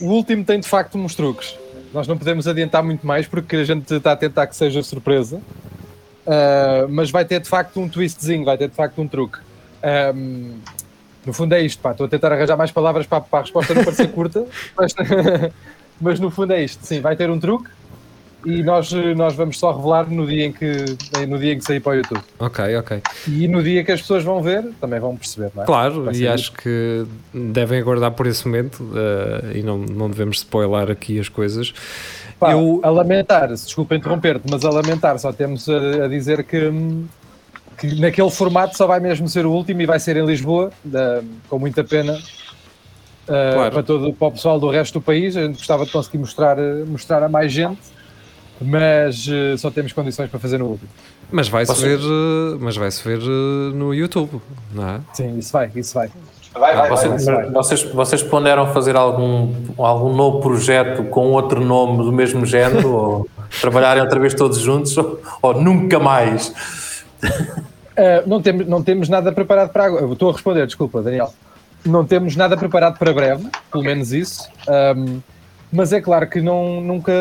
o 0.00 0.06
último 0.06 0.44
tem 0.44 0.60
de 0.60 0.68
facto 0.68 0.98
uns 0.98 1.14
truques. 1.14 1.56
Nós 1.92 2.06
não 2.06 2.18
podemos 2.18 2.46
adiantar 2.46 2.82
muito 2.82 3.06
mais 3.06 3.26
porque 3.26 3.56
a 3.56 3.64
gente 3.64 3.94
está 3.94 4.12
a 4.12 4.16
tentar 4.16 4.46
que 4.46 4.56
seja 4.56 4.82
surpresa. 4.82 5.36
Uh, 6.26 6.86
mas 6.90 7.10
vai 7.10 7.24
ter 7.24 7.40
de 7.40 7.48
facto 7.48 7.80
um 7.80 7.88
twistzinho, 7.88 8.44
vai 8.44 8.58
ter 8.58 8.68
de 8.68 8.74
facto 8.74 9.00
um 9.00 9.08
truque. 9.08 9.38
Um, 10.14 10.58
no 11.24 11.32
fundo 11.32 11.54
é 11.54 11.60
isto, 11.62 11.80
pá. 11.80 11.92
Estou 11.92 12.06
a 12.06 12.08
tentar 12.08 12.32
arranjar 12.32 12.56
mais 12.56 12.70
palavras 12.70 13.06
para, 13.06 13.20
para 13.20 13.38
a 13.38 13.42
resposta 13.42 13.74
não 13.74 13.84
parecer 13.84 14.08
curta, 14.12 14.46
mas, 14.76 14.94
mas 16.00 16.20
no 16.20 16.30
fundo 16.30 16.52
é 16.52 16.62
isto. 16.62 16.84
Sim, 16.84 17.00
vai 17.00 17.16
ter 17.16 17.30
um 17.30 17.38
truque 17.38 17.70
e 18.48 18.62
nós, 18.62 18.90
nós 19.14 19.34
vamos 19.34 19.58
só 19.58 19.72
revelar 19.72 20.08
no 20.08 20.26
dia, 20.26 20.46
em 20.46 20.52
que, 20.52 20.66
no 21.28 21.38
dia 21.38 21.52
em 21.52 21.58
que 21.58 21.64
sair 21.64 21.80
para 21.80 21.92
o 21.92 21.94
YouTube. 21.96 22.22
Ok, 22.38 22.76
ok. 22.76 23.02
E 23.26 23.46
no 23.46 23.62
dia 23.62 23.84
que 23.84 23.92
as 23.92 24.00
pessoas 24.00 24.24
vão 24.24 24.42
ver, 24.42 24.64
também 24.80 24.98
vão 24.98 25.14
perceber, 25.14 25.50
não 25.54 25.64
é? 25.64 25.66
Claro, 25.66 26.16
e 26.16 26.26
acho 26.26 26.52
que 26.52 27.04
devem 27.34 27.78
aguardar 27.78 28.12
por 28.12 28.26
esse 28.26 28.46
momento 28.46 28.82
uh, 28.82 29.54
e 29.54 29.62
não, 29.62 29.76
não 29.76 30.08
devemos 30.08 30.38
spoiler 30.38 30.90
aqui 30.90 31.20
as 31.20 31.28
coisas. 31.28 31.74
Pá, 32.40 32.52
Eu... 32.52 32.80
A 32.82 32.88
lamentar, 32.88 33.48
desculpa 33.48 33.94
interromper-te, 33.94 34.50
mas 34.50 34.64
a 34.64 34.70
lamentar, 34.70 35.18
só 35.18 35.30
temos 35.30 35.68
a, 35.68 36.06
a 36.06 36.08
dizer 36.08 36.42
que, 36.44 36.72
que 37.76 38.00
naquele 38.00 38.30
formato 38.30 38.78
só 38.78 38.86
vai 38.86 38.98
mesmo 38.98 39.28
ser 39.28 39.44
o 39.44 39.52
último 39.52 39.82
e 39.82 39.86
vai 39.86 40.00
ser 40.00 40.16
em 40.16 40.24
Lisboa, 40.24 40.70
com 41.50 41.58
muita 41.58 41.84
pena. 41.84 42.14
Uh, 42.14 43.52
claro. 43.52 43.72
para, 43.72 43.82
todo, 43.82 44.12
para 44.14 44.28
o 44.28 44.32
pessoal 44.32 44.58
do 44.58 44.70
resto 44.70 45.00
do 45.00 45.02
país, 45.02 45.36
a 45.36 45.42
gente 45.42 45.58
gostava 45.58 45.84
de 45.84 45.92
conseguir 45.92 46.16
mostrar, 46.16 46.56
mostrar 46.86 47.22
a 47.22 47.28
mais 47.28 47.52
gente 47.52 47.97
mas 48.60 49.26
uh, 49.26 49.56
só 49.56 49.70
temos 49.70 49.92
condições 49.92 50.30
para 50.30 50.38
fazer 50.38 50.58
no 50.58 50.66
último. 50.66 50.88
Mas 51.30 51.48
vai-se 51.48 51.80
ver, 51.80 51.98
uh, 51.98 52.58
mas 52.60 52.76
vai-se 52.76 53.06
ver 53.06 53.18
uh, 53.18 53.74
no 53.74 53.94
YouTube, 53.94 54.40
não 54.72 54.88
é? 54.88 55.00
Sim, 55.12 55.38
isso 55.38 55.52
vai, 55.52 55.70
isso 55.74 55.94
vai. 55.94 56.10
Vai, 56.54 56.74
vai, 56.74 56.88
vocês, 56.88 57.24
vai, 57.24 57.50
vocês, 57.50 57.82
vocês 57.82 58.22
ponderam 58.22 58.72
fazer 58.72 58.96
algum, 58.96 59.52
algum 59.76 60.14
novo 60.14 60.40
projeto 60.40 61.04
com 61.04 61.32
outro 61.32 61.60
nome 61.60 61.98
do 61.98 62.12
mesmo 62.12 62.44
género 62.46 62.90
ou 62.90 63.28
trabalharem 63.60 64.02
outra 64.02 64.18
vez 64.18 64.34
todos 64.34 64.58
juntos 64.58 64.96
ou, 64.96 65.20
ou 65.42 65.54
nunca 65.54 65.98
mais? 65.98 66.48
Uh, 67.22 68.24
não, 68.26 68.40
temos, 68.40 68.66
não 68.66 68.82
temos 68.82 69.08
nada 69.08 69.30
preparado 69.30 69.70
para 69.70 69.84
agora. 69.84 70.12
Estou 70.12 70.30
a 70.30 70.32
responder, 70.32 70.66
desculpa, 70.66 71.02
Daniel. 71.02 71.32
Não 71.84 72.04
temos 72.04 72.34
nada 72.34 72.56
preparado 72.56 72.98
para 72.98 73.12
breve, 73.12 73.46
pelo 73.70 73.82
okay. 73.82 73.94
menos 73.94 74.12
isso. 74.12 74.48
Um, 74.68 75.20
mas 75.72 75.92
é 75.92 76.00
claro 76.00 76.26
que 76.26 76.40
não, 76.40 76.80
nunca, 76.80 77.12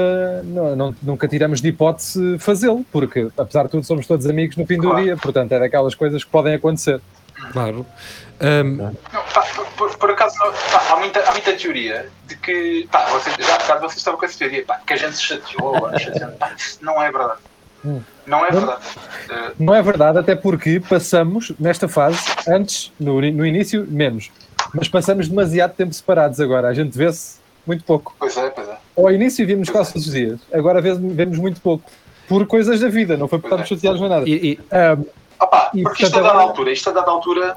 não, 0.44 0.76
não, 0.76 0.96
nunca 1.02 1.28
tiramos 1.28 1.62
de 1.62 1.70
hipótese 1.70 2.38
fazê-lo, 2.40 2.86
porque 2.92 3.28
apesar 3.38 3.64
de 3.64 3.70
tudo 3.70 3.84
somos 3.84 4.08
todos 4.08 4.26
amigos 4.26 4.56
no 4.56 4.66
fim 4.66 4.78
do 4.78 4.90
claro. 4.90 5.04
dia, 5.04 5.18
portanto 5.18 5.52
é 5.52 5.60
daquelas 5.60 5.96
coisas 5.96 6.24
que 6.24 6.30
podem 6.30 6.54
acontecer. 6.54 7.02
Claro. 7.52 7.86
Um... 8.42 8.76
Não, 8.78 8.94
pá, 9.34 9.46
por, 9.78 9.98
por, 9.98 10.12
acaso 10.12 10.36
pá, 10.72 10.84
há, 10.92 10.96
muita, 10.98 11.20
há 11.28 11.32
muita 11.32 11.54
teoria 11.54 12.10
de 12.26 12.36
que 12.38 12.88
pá, 12.92 13.06
vocês, 13.06 13.36
já 13.40 13.56
há 13.56 13.58
bocado 13.60 13.82
vocês 13.82 13.98
estavam 13.98 14.20
com 14.20 14.26
essa 14.26 14.38
teoria 14.38 14.64
pá, 14.66 14.80
que 14.86 14.94
a 14.94 14.98
gente 14.98 15.16
se 15.16 15.24
chateou, 15.24 15.74
pá, 16.40 16.56
não 16.82 17.02
é 17.02 17.12
verdade. 17.12 17.40
Hum. 17.86 18.02
Não 18.26 18.46
é 18.46 18.52
verdade. 18.52 18.82
Não 19.60 19.76
é 19.76 19.82
verdade, 19.82 20.18
até 20.18 20.36
porque 20.36 20.82
passamos 20.82 21.54
nesta 21.60 21.88
fase, 21.88 22.20
antes, 22.48 22.92
no, 23.00 23.22
no 23.22 23.46
início, 23.46 23.86
menos. 23.90 24.32
mas 24.74 24.90
passamos 24.90 25.28
demasiado 25.30 25.74
tempo 25.74 25.94
separados 25.94 26.40
agora. 26.40 26.68
A 26.68 26.74
gente 26.74 26.98
vê-se 26.98 27.38
muito 27.68 27.84
pouco. 27.84 28.16
Pois 28.18 28.36
é, 28.38 28.50
pois 28.50 28.68
é. 28.68 28.78
Ao 28.98 29.12
início 29.12 29.46
vimos 29.46 29.70
quase 29.70 29.94
todos 29.94 30.08
os 30.08 30.14
dias, 30.14 30.40
agora 30.52 30.82
vemos 30.82 31.38
muito 31.38 31.62
pouco. 31.62 31.90
Por 32.28 32.46
coisas 32.46 32.82
da 32.82 32.90
vida, 32.90 33.16
não 33.16 33.28
foi 33.28 33.40
por 33.40 33.48
estarmos 33.48 33.72
é. 33.72 33.76
chateados 33.76 34.02
nem 34.02 34.10
nada. 34.10 34.28
E, 34.28 34.34
e... 34.34 34.60
Um, 34.60 35.06
Opa, 35.40 35.72
e, 35.74 35.84
porque 35.84 36.04
isto 36.04 36.18
a 36.18 36.22
dada 36.22 36.40
altura, 36.40 36.72
isto 36.72 36.90
a 36.90 36.94
dada 36.94 37.12
altura 37.12 37.56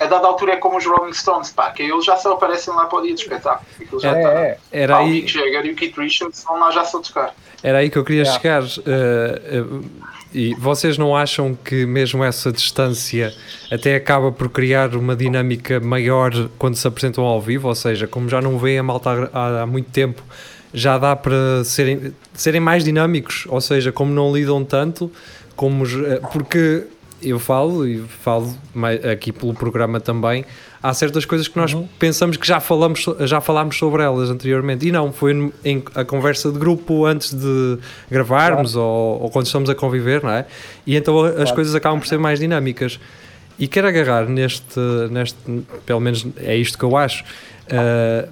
a 0.00 0.06
dada 0.06 0.26
altura 0.26 0.52
é 0.52 0.56
como 0.56 0.78
os 0.78 0.86
Rolling 0.86 1.12
Stones, 1.12 1.50
pá, 1.50 1.70
que 1.70 1.82
eles 1.82 2.04
já 2.04 2.16
só 2.16 2.32
aparecem 2.32 2.74
lá 2.74 2.86
para 2.86 2.98
o 2.98 3.02
dia 3.02 3.14
do 3.14 3.20
espetáculo. 3.20 4.00
Já 4.00 4.10
é, 4.10 4.22
tá, 4.22 4.30
é. 4.30 4.58
Era 4.72 4.94
pá, 4.94 5.00
aí... 5.00 5.06
O 5.06 5.12
Mick 5.12 5.28
Jagger 5.28 5.66
e 5.66 5.70
o 5.70 5.76
Keith 5.76 5.96
Richards 5.96 6.44
vão 6.44 6.58
lá 6.58 6.70
já 6.70 6.84
só 6.84 7.00
tocar. 7.00 7.34
Era 7.62 7.78
aí 7.78 7.90
que 7.90 7.98
eu 7.98 8.04
queria 8.04 8.24
chegar. 8.24 8.62
Uh, 8.62 9.76
uh, 9.76 9.84
e 10.34 10.54
vocês 10.54 10.96
não 10.96 11.16
acham 11.16 11.54
que 11.54 11.84
mesmo 11.84 12.24
essa 12.24 12.50
distância 12.50 13.34
até 13.70 13.94
acaba 13.94 14.32
por 14.32 14.48
criar 14.48 14.94
uma 14.96 15.14
dinâmica 15.14 15.78
maior 15.80 16.32
quando 16.58 16.76
se 16.76 16.86
apresentam 16.86 17.24
ao 17.24 17.40
vivo? 17.40 17.68
Ou 17.68 17.74
seja, 17.74 18.06
como 18.06 18.28
já 18.28 18.40
não 18.40 18.58
veem 18.58 18.78
a 18.78 18.82
malta 18.82 19.30
há, 19.32 19.62
há 19.62 19.66
muito 19.66 19.90
tempo, 19.90 20.22
já 20.72 20.96
dá 20.96 21.14
para 21.14 21.64
serem, 21.64 22.14
serem 22.32 22.60
mais 22.60 22.84
dinâmicos? 22.84 23.44
Ou 23.48 23.60
seja, 23.60 23.92
como 23.92 24.12
não 24.12 24.34
lidam 24.34 24.64
tanto, 24.64 25.12
como, 25.54 25.84
eh, 25.84 26.20
porque 26.32 26.84
eu 27.22 27.38
falo 27.38 27.86
e 27.86 27.98
falo 28.00 28.54
aqui 29.12 29.32
pelo 29.32 29.54
programa 29.54 30.00
também. 30.00 30.44
Há 30.82 30.92
certas 30.92 31.24
coisas 31.24 31.46
que 31.46 31.56
nós 31.56 31.72
uhum. 31.72 31.86
pensamos 31.98 32.36
que 32.36 32.46
já 32.46 32.58
falamos, 32.58 33.06
já 33.20 33.40
falámos 33.40 33.78
sobre 33.78 34.02
elas 34.02 34.30
anteriormente 34.30 34.88
e 34.88 34.90
não, 34.90 35.12
foi 35.12 35.52
em 35.64 35.82
a 35.94 36.04
conversa 36.04 36.50
de 36.50 36.58
grupo 36.58 37.06
antes 37.06 37.32
de 37.32 37.78
gravarmos 38.10 38.72
claro. 38.72 38.88
ou, 38.88 39.22
ou, 39.22 39.30
quando 39.30 39.46
estamos 39.46 39.70
a 39.70 39.76
conviver, 39.76 40.24
não 40.24 40.30
é? 40.30 40.44
E 40.84 40.96
então 40.96 41.20
as 41.20 41.34
claro. 41.34 41.54
coisas 41.54 41.74
acabam 41.74 42.00
por 42.00 42.08
ser 42.08 42.18
mais 42.18 42.40
dinâmicas. 42.40 42.98
E 43.58 43.68
quero 43.68 43.86
agarrar 43.86 44.26
neste, 44.26 44.80
neste, 45.10 45.38
pelo 45.86 46.00
menos 46.00 46.26
é 46.38 46.56
isto 46.56 46.76
que 46.76 46.84
eu 46.84 46.96
acho. 46.96 47.22
Uh, 47.68 48.28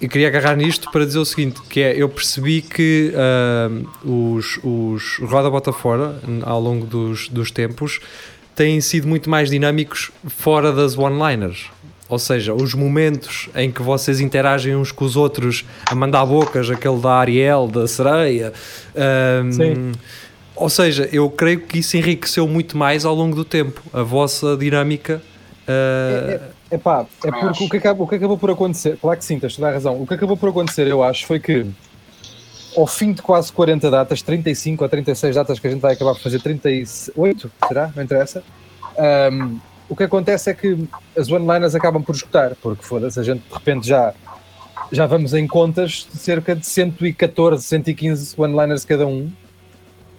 eu 0.00 0.08
queria 0.08 0.28
agarrar 0.28 0.54
nisto 0.56 0.90
para 0.92 1.06
dizer 1.06 1.18
o 1.18 1.24
seguinte, 1.24 1.60
que 1.70 1.80
é, 1.80 2.00
eu 2.00 2.08
percebi 2.08 2.60
que 2.60 3.12
uh, 3.14 4.34
os, 4.36 4.60
os 4.62 5.18
Roda 5.22 5.50
Bota 5.50 5.72
Fora, 5.72 6.20
ao 6.42 6.60
longo 6.60 6.86
dos, 6.86 7.28
dos 7.28 7.50
tempos, 7.50 7.98
têm 8.56 8.80
sido 8.80 9.06
muito 9.06 9.30
mais 9.30 9.50
dinâmicos 9.50 10.10
fora 10.26 10.72
das 10.72 10.96
one-liners. 10.98 11.66
Ou 12.08 12.18
seja, 12.18 12.54
os 12.54 12.72
momentos 12.72 13.48
em 13.54 13.70
que 13.70 13.82
vocês 13.82 14.20
interagem 14.20 14.74
uns 14.74 14.92
com 14.92 15.04
os 15.04 15.16
outros 15.16 15.64
a 15.86 15.94
mandar 15.94 16.24
bocas, 16.24 16.70
aquele 16.70 16.98
da 16.98 17.14
Ariel, 17.14 17.66
da 17.66 17.86
sereia. 17.86 18.52
Um, 19.44 19.52
Sim. 19.52 19.92
Ou 20.54 20.70
seja, 20.70 21.08
eu 21.12 21.28
creio 21.28 21.60
que 21.60 21.80
isso 21.80 21.96
enriqueceu 21.96 22.48
muito 22.48 22.78
mais 22.78 23.04
ao 23.04 23.14
longo 23.14 23.36
do 23.36 23.44
tempo, 23.44 23.82
a 23.92 24.02
vossa 24.02 24.56
dinâmica. 24.56 25.20
Uh, 25.68 26.30
é, 26.30 26.40
é 26.70 26.74
Epá, 26.76 27.06
é 27.24 27.30
porque 27.30 27.64
o 27.64 27.68
que, 27.68 27.76
acabou, 27.76 28.06
o 28.06 28.08
que 28.08 28.16
acabou 28.16 28.36
por 28.38 28.50
acontecer, 28.50 28.98
claro 29.00 29.18
que 29.18 29.24
sim, 29.24 29.38
tens 29.38 29.54
toda 29.54 29.68
a 29.68 29.72
razão. 29.72 30.00
O 30.00 30.06
que 30.06 30.14
acabou 30.14 30.36
por 30.36 30.48
acontecer, 30.48 30.86
eu 30.88 31.02
acho, 31.02 31.24
foi 31.26 31.38
que 31.38 31.66
ao 32.76 32.86
fim 32.86 33.12
de 33.12 33.22
quase 33.22 33.52
40 33.52 33.90
datas, 33.90 34.22
35 34.22 34.84
ou 34.84 34.88
36 34.88 35.34
datas 35.34 35.58
que 35.58 35.66
a 35.66 35.70
gente 35.70 35.80
vai 35.80 35.94
acabar 35.94 36.14
por 36.14 36.20
fazer, 36.20 36.40
38, 36.40 37.50
será? 37.66 37.92
Não 37.94 38.02
interessa. 38.02 38.42
Um, 39.32 39.58
o 39.88 39.96
que 39.96 40.02
acontece 40.02 40.50
é 40.50 40.54
que 40.54 40.86
as 41.16 41.30
one-liners 41.30 41.74
acabam 41.74 42.02
por 42.02 42.14
escutar, 42.14 42.54
porque 42.56 42.84
foda-se, 42.84 43.18
a 43.18 43.22
gente 43.22 43.42
de 43.48 43.54
repente 43.54 43.86
já, 43.86 44.12
já 44.90 45.06
vamos 45.06 45.32
em 45.32 45.46
contas 45.46 46.06
de 46.12 46.18
cerca 46.18 46.54
de 46.54 46.66
114, 46.66 47.62
115 47.64 48.34
one-liners 48.36 48.84
cada 48.84 49.06
um. 49.06 49.30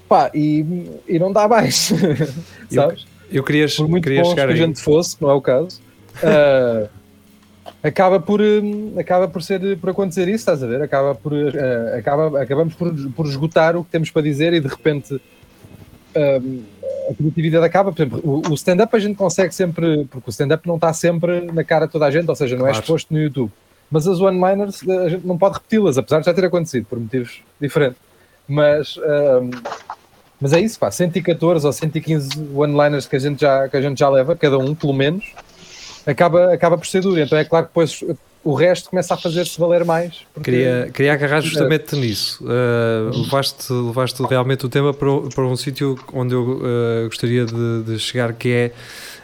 Pá, 0.08 0.32
e, 0.34 0.66
e 1.08 1.20
não 1.20 1.32
dá 1.34 1.48
mais, 1.48 1.92
sabes? 2.72 3.06
Eu, 3.30 3.40
eu 3.40 3.44
queria, 3.44 3.68
por 3.76 3.90
muito 3.90 4.04
queria 4.04 4.24
chegar 4.24 4.48
que 4.48 4.54
a 4.54 4.56
gente 4.56 4.80
fosse, 4.82 5.18
não 5.22 5.30
é 5.30 5.34
o 5.34 5.42
caso 5.42 5.82
uh, 6.18 6.90
acaba 7.88 8.20
por 8.20 8.42
hum, 8.42 8.94
acaba 8.98 9.28
por 9.28 9.42
ser 9.42 9.78
por 9.78 9.90
acontecer 9.90 10.28
isso, 10.28 10.36
estás 10.38 10.64
a 10.64 10.68
ver? 10.68 10.82
Acaba 10.82 11.16
por 11.16 11.34
uh, 11.34 11.98
acaba, 11.98 12.42
acabamos 12.42 12.74
por, 12.76 12.94
por 13.12 13.26
esgotar 13.26 13.76
o 13.76 13.84
que 13.84 13.92
temos 13.92 14.10
para 14.10 14.22
dizer 14.22 14.54
e 14.54 14.60
de 14.60 14.68
repente 14.68 15.14
uh, 15.16 16.64
a 17.10 17.14
criatividade 17.16 17.66
acaba. 17.66 17.92
Por 17.92 18.02
exemplo, 18.02 18.22
o, 18.24 18.52
o 18.52 18.54
stand-up 18.54 18.96
a 18.96 19.00
gente 19.00 19.16
consegue 19.16 19.54
sempre, 19.54 20.06
porque 20.06 20.30
o 20.30 20.32
stand-up 20.32 20.68
não 20.68 20.76
está 20.76 20.94
sempre 20.94 21.42
na 21.52 21.64
cara 21.64 21.86
de 21.86 21.92
toda 21.92 22.06
a 22.06 22.12
gente, 22.12 22.28
ou 22.28 22.36
seja, 22.36 22.56
não 22.56 22.68
é 22.68 22.70
claro. 22.70 22.78
é 22.78 22.82
exposto 22.82 23.14
no 23.14 23.20
YouTube. 23.20 23.52
Mas 23.90 24.08
as 24.08 24.20
one-liners 24.20 24.88
a 24.88 25.10
gente 25.10 25.26
não 25.26 25.38
pode 25.38 25.56
repeti-las, 25.56 25.98
apesar 25.98 26.20
de 26.20 26.26
já 26.26 26.34
ter 26.34 26.44
acontecido 26.44 26.86
por 26.86 27.00
motivos 27.00 27.42
diferentes. 27.60 27.98
Mas, 28.46 29.00
mas 30.42 30.52
é 30.52 30.60
isso, 30.60 30.78
pá, 30.78 30.92
114 30.92 31.66
ou 31.66 31.72
115 31.72 32.30
one-liners 32.54 33.08
que 33.08 33.16
a 33.16 33.20
gente 33.20 33.40
já 33.40 33.70
que 33.70 33.78
a 33.78 33.82
gente 33.82 33.98
já 33.98 34.10
leva, 34.10 34.36
cada 34.36 34.58
um 34.58 34.76
pelo 34.76 34.94
menos 34.94 35.34
acaba, 36.08 36.54
acaba 36.54 36.78
por 36.78 36.88
ser 36.88 37.02
duro. 37.02 37.20
Então 37.20 37.38
é 37.38 37.44
claro 37.44 37.66
que 37.66 37.72
depois 37.72 38.04
o 38.44 38.54
resto 38.54 38.90
começa 38.90 39.14
a 39.14 39.18
fazer-se 39.18 39.60
valer 39.60 39.84
mais. 39.84 40.26
Porque... 40.34 40.52
Queria, 40.52 40.90
queria 40.94 41.14
agarrar 41.14 41.42
justamente 41.42 41.96
é. 41.96 42.00
nisso. 42.00 42.44
Uh, 42.46 43.24
levaste, 43.24 43.74
levaste 43.74 44.24
realmente 44.24 44.66
o 44.66 44.70
tema 44.70 44.94
para, 44.94 45.10
para 45.36 45.46
um 45.46 45.58
sítio 45.58 46.00
onde 46.14 46.34
eu 46.34 46.44
uh, 46.44 47.08
gostaria 47.08 47.46
de, 47.46 47.84
de, 47.84 48.00
chegar, 48.00 48.32
que 48.32 48.50
é 48.50 48.72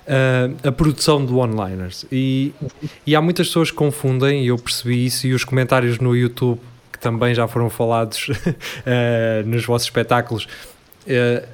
uh, 0.07 0.67
a 0.67 0.71
produção 0.73 1.25
de 1.25 1.31
one-liners. 1.31 2.05
E, 2.11 2.53
e 3.07 3.15
há 3.15 3.21
muitas 3.21 3.47
pessoas 3.47 3.71
que 3.71 3.77
confundem, 3.77 4.43
e 4.43 4.47
eu 4.47 4.57
percebi 4.57 5.05
isso, 5.05 5.25
e 5.25 5.33
os 5.33 5.45
comentários 5.45 5.99
no 5.99 6.13
YouTube, 6.13 6.59
que 6.91 6.99
também 6.99 7.33
já 7.33 7.47
foram 7.47 7.69
falados 7.69 8.27
nos 9.45 9.65
vossos 9.65 9.87
espetáculos. 9.87 10.49
Uh, 11.07 11.47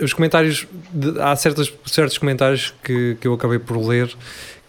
os 0.00 0.12
comentários, 0.12 0.66
de, 0.92 1.20
há 1.20 1.34
certos 1.36 1.72
certos 1.86 2.18
comentários 2.18 2.74
que, 2.82 3.16
que 3.20 3.26
eu 3.26 3.34
acabei 3.34 3.58
por 3.58 3.76
ler 3.76 4.14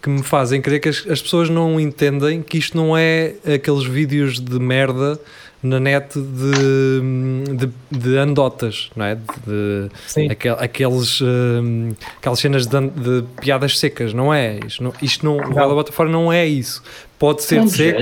que 0.02 0.10
me 0.10 0.22
fazem 0.22 0.60
crer 0.60 0.80
que 0.80 0.88
as, 0.88 1.04
as, 1.08 1.20
pessoas 1.20 1.48
não 1.48 1.80
entendem 1.80 2.42
que 2.42 2.58
isto 2.58 2.76
não 2.76 2.96
é 2.96 3.34
aqueles 3.54 3.84
vídeos 3.84 4.38
de 4.38 4.58
merda 4.58 5.18
na 5.62 5.80
net 5.80 6.14
de, 6.14 7.56
de, 7.56 7.70
de 7.90 8.16
andotas, 8.18 8.90
não 8.94 9.04
é? 9.04 9.14
De, 9.16 9.88
Sim. 10.06 10.30
Aquel, 10.30 10.54
aqueles, 10.60 11.20
um, 11.20 11.90
aquelas 12.18 12.38
cenas 12.38 12.66
de, 12.66 12.80
de, 12.80 13.24
piadas 13.40 13.78
secas, 13.78 14.12
não 14.12 14.32
é? 14.32 14.60
Isto 14.64 14.84
não, 14.84 14.92
isto 15.02 15.26
não, 15.26 15.38
não. 15.38 15.50
o 15.50 15.52
Roda 15.54 15.74
Bota 15.74 15.92
Fora 15.92 16.08
não 16.08 16.32
é 16.32 16.46
isso. 16.46 16.82
Pode 17.18 17.42
ser 17.42 17.56
não 17.56 17.68
seco. 17.68 18.00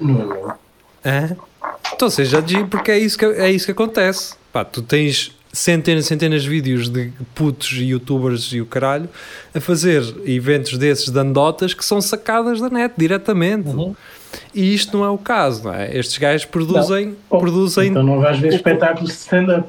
Não, 0.00 0.56
Hã? 1.04 1.36
Então 1.92 2.08
seja 2.08 2.40
G 2.46 2.64
porque 2.64 2.90
é 2.90 2.98
isso 2.98 3.18
que, 3.18 3.24
é 3.24 3.50
isso 3.50 3.66
que 3.66 3.72
acontece. 3.72 4.34
Pá, 4.52 4.64
tu 4.64 4.80
tens 4.80 5.36
centenas 5.52 6.06
e 6.06 6.08
centenas 6.08 6.42
de 6.42 6.48
vídeos 6.48 6.88
de 6.88 7.12
putos 7.34 7.70
youtubers 7.72 8.52
e 8.52 8.60
o 8.60 8.66
caralho 8.66 9.08
a 9.54 9.60
fazer 9.60 10.02
eventos 10.24 10.78
desses 10.78 11.10
de 11.10 11.18
andotas 11.18 11.74
que 11.74 11.84
são 11.84 12.00
sacadas 12.00 12.60
da 12.60 12.70
net 12.70 12.94
diretamente. 12.96 13.68
Uhum. 13.68 13.94
E 14.54 14.74
isto 14.74 14.96
não 14.96 15.04
é 15.04 15.10
o 15.10 15.18
caso, 15.18 15.64
não 15.64 15.74
é? 15.74 15.94
Estes 15.94 16.16
gajos 16.16 16.46
produzem. 16.46 17.16
Não. 17.30 17.38
produzem 17.38 17.88
então 17.88 18.02
não 18.02 18.18
vais 18.18 18.38
ver 18.38 18.54
espetáculos 18.54 19.10
de 19.10 19.16
stand-up. 19.18 19.68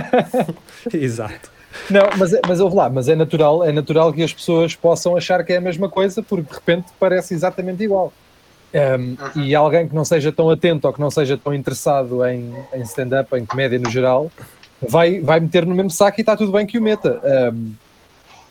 Exato. 0.92 1.54
Não, 1.90 2.02
mas, 2.16 2.32
é, 2.32 2.40
mas 2.46 2.60
ouve 2.60 2.76
lá, 2.76 2.88
mas 2.88 3.08
é 3.08 3.16
natural, 3.16 3.64
é 3.64 3.72
natural 3.72 4.12
que 4.12 4.22
as 4.22 4.32
pessoas 4.32 4.74
possam 4.74 5.16
achar 5.16 5.42
que 5.44 5.52
é 5.52 5.56
a 5.56 5.60
mesma 5.60 5.88
coisa 5.88 6.22
porque 6.22 6.48
de 6.48 6.54
repente 6.54 6.86
parece 7.00 7.34
exatamente 7.34 7.82
igual. 7.82 8.12
Um, 8.74 9.40
e 9.40 9.54
alguém 9.54 9.88
que 9.88 9.94
não 9.94 10.04
seja 10.04 10.32
tão 10.32 10.50
atento 10.50 10.86
ou 10.86 10.92
que 10.92 11.00
não 11.00 11.10
seja 11.10 11.38
tão 11.38 11.54
interessado 11.54 12.24
em, 12.26 12.52
em 12.72 12.82
stand-up, 12.82 13.34
em 13.36 13.46
comédia 13.46 13.78
no 13.78 13.88
geral, 13.88 14.30
vai, 14.88 15.20
vai 15.20 15.40
meter 15.40 15.66
no 15.66 15.74
mesmo 15.74 15.90
saco 15.90 16.20
e 16.20 16.22
está 16.22 16.36
tudo 16.36 16.52
bem 16.52 16.66
que 16.66 16.78
o 16.78 16.82
meta. 16.82 17.20
Um, 17.52 17.72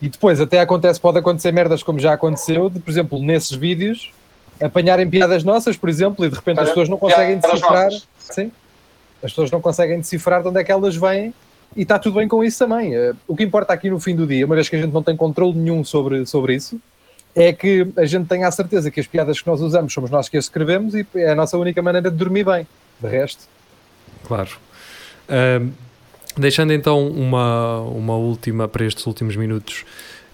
e 0.00 0.08
depois 0.08 0.40
até 0.40 0.60
acontece, 0.60 1.00
pode 1.00 1.18
acontecer 1.18 1.52
merdas 1.52 1.82
como 1.82 1.98
já 1.98 2.12
aconteceu, 2.12 2.68
de, 2.68 2.78
por 2.78 2.90
exemplo, 2.90 3.18
nesses 3.18 3.52
vídeos, 3.52 4.12
apanharem 4.60 5.08
piadas 5.08 5.42
nossas, 5.44 5.76
por 5.76 5.88
exemplo, 5.88 6.24
e 6.24 6.28
de 6.28 6.34
repente 6.34 6.60
as 6.60 6.68
pessoas 6.68 6.88
não 6.88 6.98
conseguem 6.98 7.38
decifrar. 7.38 7.90
Sim, 8.18 8.52
as 9.22 9.30
pessoas 9.30 9.50
não 9.50 9.60
conseguem 9.60 9.98
decifrar 9.98 10.42
de 10.42 10.48
onde 10.48 10.60
é 10.60 10.64
que 10.64 10.70
elas 10.70 10.96
vêm 10.96 11.32
e 11.74 11.82
está 11.82 11.98
tudo 11.98 12.16
bem 12.16 12.28
com 12.28 12.44
isso 12.44 12.58
também. 12.58 12.96
Uh, 12.96 13.16
o 13.26 13.34
que 13.34 13.42
importa 13.42 13.72
aqui 13.72 13.88
no 13.88 13.98
fim 13.98 14.14
do 14.14 14.26
dia, 14.26 14.44
uma 14.44 14.54
vez 14.54 14.68
que 14.68 14.76
a 14.76 14.80
gente 14.80 14.92
não 14.92 15.02
tem 15.02 15.16
controle 15.16 15.56
nenhum 15.56 15.82
sobre, 15.82 16.26
sobre 16.26 16.54
isso, 16.54 16.78
é 17.34 17.52
que 17.52 17.86
a 17.96 18.04
gente 18.04 18.28
tenha 18.28 18.46
a 18.46 18.50
certeza 18.50 18.90
que 18.90 19.00
as 19.00 19.06
piadas 19.06 19.40
que 19.40 19.46
nós 19.46 19.60
usamos 19.60 19.92
somos 19.92 20.10
nós 20.10 20.28
que 20.28 20.36
as 20.36 20.44
escrevemos 20.44 20.94
e 20.94 21.04
é 21.16 21.30
a 21.30 21.34
nossa 21.34 21.58
única 21.58 21.82
maneira 21.82 22.10
de 22.10 22.16
dormir 22.16 22.44
bem. 22.44 22.66
De 23.00 23.08
resto. 23.08 23.44
Claro. 24.24 24.50
Um, 25.28 25.72
Deixando 26.36 26.72
então 26.72 27.06
uma, 27.08 27.80
uma 27.82 28.16
última, 28.16 28.66
para 28.66 28.84
estes 28.84 29.06
últimos 29.06 29.36
minutos, 29.36 29.84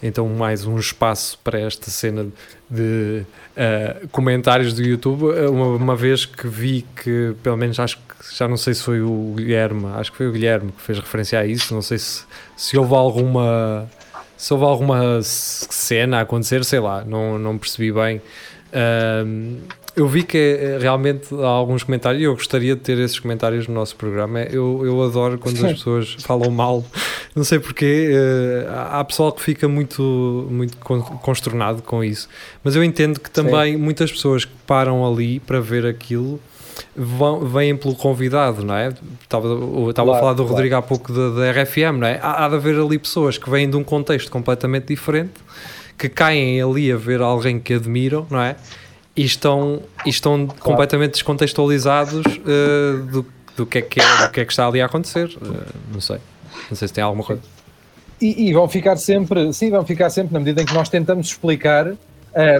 então 0.02 0.26
mais 0.28 0.64
um 0.64 0.78
espaço 0.78 1.38
para 1.44 1.60
esta 1.60 1.90
cena 1.90 2.26
de 2.70 3.22
uh, 3.54 4.08
comentários 4.08 4.72
do 4.72 4.82
YouTube, 4.82 5.24
uma, 5.50 5.66
uma, 5.76 5.96
vez 5.96 6.24
que 6.24 6.48
vi 6.48 6.86
que, 6.96 7.34
pelo 7.42 7.58
menos 7.58 7.78
acho 7.78 7.98
que, 7.98 8.34
já 8.34 8.48
não 8.48 8.56
sei 8.56 8.72
se 8.72 8.82
foi 8.82 9.02
o 9.02 9.34
Guilherme, 9.36 9.86
acho 9.96 10.10
que 10.10 10.16
foi 10.16 10.28
o 10.28 10.32
Guilherme 10.32 10.72
que 10.72 10.80
fez 10.80 10.98
referência 10.98 11.38
a 11.38 11.44
isso, 11.44 11.74
não 11.74 11.82
sei 11.82 11.98
se, 11.98 12.24
se 12.56 12.78
houve 12.78 12.94
alguma 12.94 13.86
se 14.38 14.54
houve 14.54 14.64
alguma 14.64 15.20
cena 15.22 16.16
a 16.16 16.20
acontecer, 16.22 16.64
sei 16.64 16.80
lá, 16.80 17.04
não, 17.04 17.38
não 17.38 17.58
percebi 17.58 17.92
bem. 17.92 18.22
Uh, 18.72 19.58
eu 20.00 20.08
vi 20.08 20.22
que 20.22 20.38
é, 20.38 20.78
realmente 20.80 21.28
há 21.34 21.46
alguns 21.46 21.82
comentários 21.82 22.22
e 22.22 22.24
eu 22.24 22.34
gostaria 22.34 22.74
de 22.74 22.80
ter 22.80 22.98
esses 22.98 23.18
comentários 23.18 23.68
no 23.68 23.74
nosso 23.74 23.94
programa. 23.96 24.40
Eu, 24.40 24.80
eu 24.82 25.02
adoro 25.02 25.38
quando 25.38 25.64
as 25.66 25.72
pessoas 25.72 26.16
falam 26.20 26.50
mal, 26.50 26.82
não 27.36 27.44
sei 27.44 27.58
porquê. 27.58 28.10
Uh, 28.10 28.70
há 28.92 29.04
pessoal 29.04 29.30
que 29.30 29.42
fica 29.42 29.68
muito, 29.68 30.48
muito 30.50 30.78
consternado 30.78 31.82
com 31.82 32.02
isso, 32.02 32.28
mas 32.64 32.74
eu 32.76 32.82
entendo 32.82 33.20
que 33.20 33.30
também 33.30 33.74
Sim. 33.74 33.78
muitas 33.78 34.10
pessoas 34.10 34.46
que 34.46 34.52
param 34.66 35.06
ali 35.06 35.38
para 35.38 35.60
ver 35.60 35.84
aquilo 35.84 36.40
vão, 36.96 37.40
vêm 37.40 37.76
pelo 37.76 37.94
convidado, 37.94 38.64
não 38.64 38.74
é? 38.74 38.94
Estava, 39.22 39.48
estava 39.90 39.92
claro, 39.92 40.12
a 40.12 40.18
falar 40.18 40.32
do 40.32 40.44
Rodrigo 40.44 40.70
claro. 40.70 40.84
há 40.84 40.88
pouco 40.88 41.12
da, 41.12 41.28
da 41.28 41.62
RFM, 41.62 41.98
não 41.98 42.06
é? 42.06 42.18
Há, 42.22 42.46
há 42.46 42.48
de 42.48 42.54
haver 42.54 42.80
ali 42.80 42.98
pessoas 42.98 43.36
que 43.36 43.50
vêm 43.50 43.68
de 43.68 43.76
um 43.76 43.84
contexto 43.84 44.30
completamente 44.30 44.86
diferente 44.86 45.34
que 45.98 46.08
caem 46.08 46.62
ali 46.62 46.90
a 46.90 46.96
ver 46.96 47.20
alguém 47.20 47.60
que 47.60 47.74
admiram, 47.74 48.26
não 48.30 48.40
é? 48.40 48.56
E 49.20 49.24
estão, 49.24 49.82
e 50.06 50.08
estão 50.08 50.46
claro. 50.46 50.62
completamente 50.62 51.12
descontextualizados 51.12 52.24
uh, 52.24 53.02
do, 53.04 53.26
do, 53.54 53.66
que 53.66 53.76
é 53.76 53.82
que 53.82 54.00
é, 54.00 54.26
do 54.26 54.32
que 54.32 54.40
é 54.40 54.44
que 54.46 54.50
está 54.50 54.66
ali 54.66 54.80
a 54.80 54.86
acontecer. 54.86 55.26
Uh, 55.36 55.62
não 55.92 56.00
sei. 56.00 56.16
Não 56.70 56.74
sei 56.74 56.88
se 56.88 56.94
tem 56.94 57.04
alguma 57.04 57.22
coisa. 57.22 57.42
E, 58.18 58.48
e, 58.48 58.52
vão 58.54 58.66
ficar 58.66 58.96
sempre, 58.96 59.52
sim, 59.52 59.70
vão 59.70 59.84
ficar 59.84 60.08
sempre 60.08 60.32
na 60.32 60.38
medida 60.38 60.62
em 60.62 60.64
que 60.64 60.72
nós 60.72 60.88
tentamos 60.88 61.26
explicar, 61.26 61.88
uh, 61.88 61.98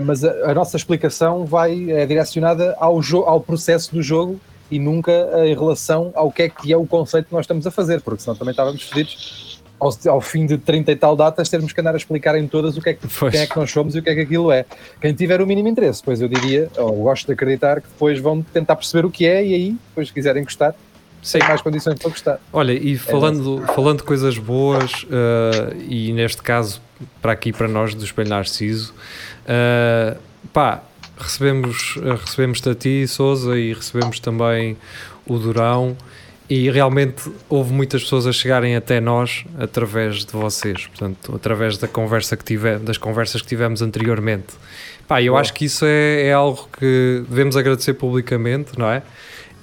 mas 0.05 0.23
a, 0.23 0.51
a, 0.51 0.55
nossa 0.55 0.77
explicação 0.77 1.47
vai 1.47 1.91
é 1.91 2.05
direcionada 2.05 2.77
ao, 2.79 3.01
ao 3.25 3.41
processo 3.41 3.95
do 3.95 4.03
jogo 4.03 4.39
e 4.71 4.79
nunca 4.79 5.13
em 5.47 5.55
relação 5.55 6.13
ao 6.15 6.31
que 6.31 6.43
é 6.43 6.49
que 6.51 6.71
é 6.71 6.77
o 6.77 6.87
conceito 6.87 7.29
que 7.29 7.33
nós 7.33 7.45
estamos 7.45 7.67
a 7.67 7.71
fazer, 7.71 8.03
porque 8.03 8.23
senão 8.23 8.37
também 8.37 8.51
estávamos 8.51 8.83
fedidos 8.83 9.50
ao, 9.81 10.13
ao, 10.13 10.21
fim 10.21 10.47
de 10.47 10.59
30 10.59 10.93
e 10.93 10.97
tal 10.97 11.17
datas, 11.17 11.49
termos 11.49 11.73
que 11.73 11.81
andar 11.81 11.95
a 11.95 11.97
explicar 11.97 12.37
em 12.37 12.47
todas 12.47 12.77
o 12.77 12.83
que 12.83 12.91
é 12.91 12.95
que, 12.95 13.09
quem 13.31 13.41
é 13.41 13.47
que 13.47 13.57
nós 13.57 13.71
somos 13.71 13.97
e 13.97 13.99
o 13.99 14.03
que 14.03 14.11
é 14.11 14.15
que 14.15 14.21
aquilo 14.21 14.53
é. 14.53 14.67
Quem 15.01 15.15
tiver 15.15 15.41
o 15.41 15.47
mínimo 15.47 15.69
interesse, 15.69 16.03
pois 16.05 16.21
eu 16.21 16.29
diria, 16.29 16.69
ou 16.77 17.03
gosto 17.05 17.27
de 17.27 17.33
acreditar 17.33 17.81
que 17.81 17.89
depois 17.89 18.19
vão 18.19 18.43
tentar 18.43 18.77
perceber 18.77 19.07
o 19.07 19.11
que 19.11 19.27
é 19.27 19.45
e 19.45 19.55
aí, 19.55 19.77
depois 19.89 20.09
se 20.09 20.15
quiserem 20.15 20.45
gostar, 20.45 20.75
sem 21.23 21.41
mais 21.43 21.63
condições 21.63 21.99
para 21.99 22.11
gostar. 22.11 22.41
Olha, 22.53 22.73
e 22.73 22.97
falando, 22.97 23.63
é 23.65 23.75
falando 23.75 23.99
de 23.99 24.05
coisas 24.05 24.37
boas, 24.39 25.03
uh, 25.05 25.77
e 25.89 26.13
neste 26.13 26.43
caso, 26.43 26.81
para 27.21 27.33
aqui, 27.33 27.53
para 27.53 27.67
nós 27.67 27.95
do 27.95 28.05
Espelho 28.05 28.29
Narciso, 28.29 28.95
uh, 29.45 30.19
pá, 30.53 30.83
recebemos, 31.19 31.99
recebemos 32.25 32.67
a 32.67 32.75
ti, 32.75 33.07
Souza, 33.07 33.59
e 33.59 33.73
recebemos 33.73 34.21
também 34.21 34.77
o 35.27 35.39
Durão 35.39 35.97
e 36.51 36.69
realmente 36.69 37.31
houve 37.49 37.73
muitas 37.73 38.03
pessoas 38.03 38.27
a 38.27 38.33
chegarem 38.33 38.75
até 38.75 39.01
nós 39.01 39.45
através 39.57 40.25
de 40.25 40.33
vocês, 40.33 40.89
portanto, 40.89 41.33
através 41.33 41.79
da 41.79 41.87
conversa 41.87 42.37
que 42.37 42.45
tive, 42.45 42.77
das 42.79 42.99
conversas 42.99 43.41
que 43.41 43.47
tivemos 43.47 43.81
anteriormente. 43.81 44.49
Pá, 45.07 45.23
eu 45.23 45.37
acho 45.37 45.55
que 45.55 45.67
isso 45.67 45.85
é, 45.85 46.27
é, 46.27 46.33
algo 46.33 46.69
que 46.77 47.23
devemos 47.29 47.57
agradecer 47.57 47.95
publicamente, 47.95 48.77
não 48.77 48.91
é? 48.91 49.01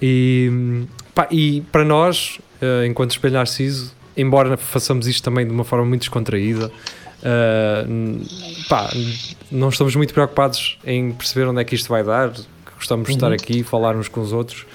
E, 0.02 0.86
pá, 1.14 1.28
e 1.30 1.60
para 1.74 1.84
nós, 1.84 2.40
uh, 2.62 2.86
enquanto 2.86 3.12
Espelho 3.12 3.34
Narciso, 3.34 3.94
embora 4.16 4.56
façamos 4.56 5.08
isto 5.08 5.26
também 5.26 5.46
de 5.46 5.52
uma 5.52 5.66
forma 5.66 5.86
muito 5.86 6.02
descontraída, 6.02 6.68
uh, 6.68 8.26
pá, 8.70 8.90
não 9.52 9.68
estamos 9.68 9.94
muito 9.94 10.14
preocupados 10.14 10.80
em 10.86 11.12
perceber 11.12 11.50
onde 11.50 11.60
é 11.60 11.66
que 11.66 11.76
isto 11.76 11.90
vai 11.90 12.02
dar, 12.02 12.32
gostamos 12.78 13.08
de 13.08 13.14
estar 13.14 13.28
uhum. 13.28 13.34
aqui, 13.34 13.62
falar 13.62 13.94
uns 13.94 14.08
com 14.08 14.22
os 14.22 14.32
outros 14.32 14.66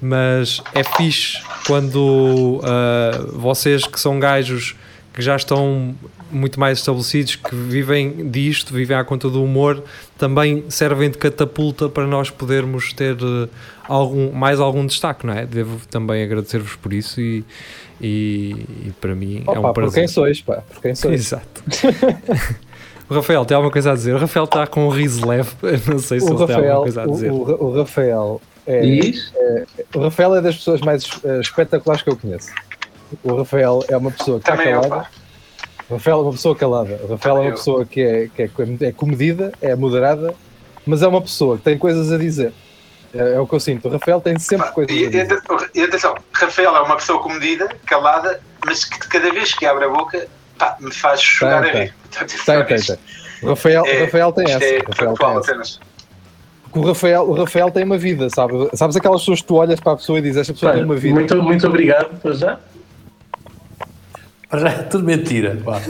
mas 0.00 0.62
é 0.74 0.84
fixe 0.84 1.42
quando 1.66 2.60
uh, 2.62 3.38
vocês 3.38 3.86
que 3.86 3.98
são 3.98 4.18
gajos 4.18 4.76
que 5.12 5.22
já 5.22 5.34
estão 5.34 5.94
muito 6.30 6.60
mais 6.60 6.78
estabelecidos, 6.78 7.36
que 7.36 7.54
vivem 7.54 8.30
disto, 8.30 8.72
vivem 8.72 8.96
à 8.96 9.02
conta 9.02 9.28
do 9.28 9.42
humor, 9.42 9.82
também 10.16 10.64
servem 10.68 11.10
de 11.10 11.18
catapulta 11.18 11.88
para 11.88 12.06
nós 12.06 12.30
podermos 12.30 12.92
ter 12.92 13.14
uh, 13.14 13.48
algum, 13.88 14.30
mais 14.30 14.60
algum 14.60 14.86
destaque, 14.86 15.26
não 15.26 15.34
é? 15.34 15.46
Devo 15.46 15.80
também 15.88 16.22
agradecer-vos 16.22 16.76
por 16.76 16.92
isso 16.92 17.20
e, 17.20 17.44
e, 18.00 18.50
e 18.86 18.92
para 19.00 19.14
mim 19.14 19.42
Opa, 19.46 19.56
é 19.56 19.58
um 19.58 19.72
prazer. 19.72 19.90
Por 19.90 19.94
quem 19.94 20.08
sois, 20.08 20.40
pá, 20.40 20.62
por 20.72 20.82
quem 20.82 20.94
sois. 20.94 21.14
Exato. 21.14 21.64
o 23.08 23.14
Rafael 23.14 23.44
tem 23.44 23.56
alguma 23.56 23.72
coisa 23.72 23.92
a 23.92 23.94
dizer? 23.94 24.14
O 24.14 24.18
Rafael 24.18 24.44
está 24.44 24.66
com 24.66 24.86
um 24.86 24.90
riso 24.90 25.26
leve, 25.26 25.50
não 25.90 25.98
sei 25.98 26.20
se 26.20 26.26
o 26.26 26.34
ele 26.34 26.38
Rafael, 26.38 26.60
tem 26.60 26.70
alguma 26.70 26.82
coisa 26.82 27.02
a 27.02 27.06
dizer. 27.06 27.32
O, 27.32 27.34
o, 27.34 27.64
o 27.64 27.76
Rafael 27.76 28.40
é, 28.68 29.00
é, 29.34 29.64
o 29.94 30.00
Rafael 30.02 30.36
é 30.36 30.42
das 30.42 30.56
pessoas 30.56 30.82
mais 30.82 31.06
uh, 31.24 31.40
espetaculares 31.40 32.02
que 32.02 32.10
eu 32.10 32.16
conheço. 32.16 32.50
O 33.24 33.34
Rafael 33.36 33.82
é 33.88 33.96
uma 33.96 34.10
pessoa 34.10 34.38
que 34.38 34.50
está 34.50 34.62
calada. 34.62 35.08
O 35.88 35.94
Rafael 35.94 36.18
é 36.18 36.22
uma 36.22 36.32
pessoa 36.32 36.54
calada. 36.54 37.00
O 37.02 37.06
Rafael 37.12 37.36
é 37.38 37.40
uma 37.40 37.50
pessoa 37.52 37.86
que 37.86 38.02
é, 38.02 38.28
que 38.28 38.42
é, 38.42 38.50
é 38.82 38.92
comedida, 38.92 39.52
é 39.62 39.74
moderada, 39.74 40.34
mas 40.84 41.02
é 41.02 41.08
uma 41.08 41.22
pessoa 41.22 41.56
que 41.56 41.62
tem 41.62 41.78
coisas 41.78 42.12
a 42.12 42.18
dizer. 42.18 42.52
É, 43.14 43.36
é 43.36 43.40
o 43.40 43.46
que 43.46 43.54
eu 43.54 43.60
sinto. 43.60 43.88
O 43.88 43.90
Rafael 43.90 44.20
tem 44.20 44.38
sempre 44.38 44.70
coisas 44.72 44.94
e, 44.94 45.06
a 45.06 45.08
dizer. 45.08 45.42
E 45.74 45.80
atenção, 45.80 46.14
Rafael 46.34 46.76
é 46.76 46.80
uma 46.82 46.96
pessoa 46.96 47.22
comedida, 47.22 47.70
calada, 47.86 48.38
mas 48.66 48.84
que 48.84 48.98
cada 48.98 49.32
vez 49.32 49.54
que 49.54 49.64
abre 49.64 49.86
a 49.86 49.88
boca 49.88 50.28
pá, 50.58 50.76
me 50.78 50.92
faz 50.92 51.22
chorar 51.22 51.62
tem, 51.62 51.70
a 51.70 51.84
rir. 51.84 51.94
Tem, 52.10 52.66
tem, 52.66 52.80
tem. 52.82 52.98
O 53.42 53.48
Rafael, 53.48 53.86
é, 53.86 54.04
Rafael 54.04 54.32
tem 54.32 54.44
essa. 54.44 54.64
É 54.64 54.78
Rafael 54.86 55.14
tem 55.40 55.60
essa 55.60 55.87
o 56.72 56.80
Rafael, 56.80 57.22
o 57.22 57.32
Rafael 57.32 57.70
tem 57.70 57.84
uma 57.84 57.98
vida, 57.98 58.28
sabe? 58.30 58.68
Sabes 58.74 58.96
aquelas 58.96 59.20
pessoas 59.20 59.40
que 59.40 59.46
tu 59.46 59.54
olhas 59.56 59.80
para 59.80 59.92
a 59.92 59.96
pessoa 59.96 60.18
e 60.18 60.22
dizes 60.22 60.38
esta 60.38 60.52
pessoa 60.52 60.72
tem 60.72 60.84
uma 60.84 60.96
vida. 60.96 61.14
Muito, 61.14 61.42
muito 61.42 61.66
obrigado, 61.66 62.20
para 62.20 62.32
já. 62.32 62.58
Para 64.48 64.60
já 64.60 64.68
é 64.68 64.82
tudo 64.82 65.04
mentira. 65.04 65.58
Pá. 65.64 65.80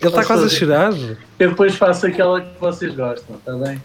Ele 0.00 0.08
está 0.08 0.24
quase 0.24 0.46
a 0.46 0.48
chorar. 0.48 0.92
Eu 1.38 1.50
depois 1.50 1.76
faço 1.76 2.06
aquela 2.06 2.40
que 2.40 2.58
vocês 2.58 2.94
gostam, 2.94 3.36
está 3.36 3.52
bem? 3.54 3.82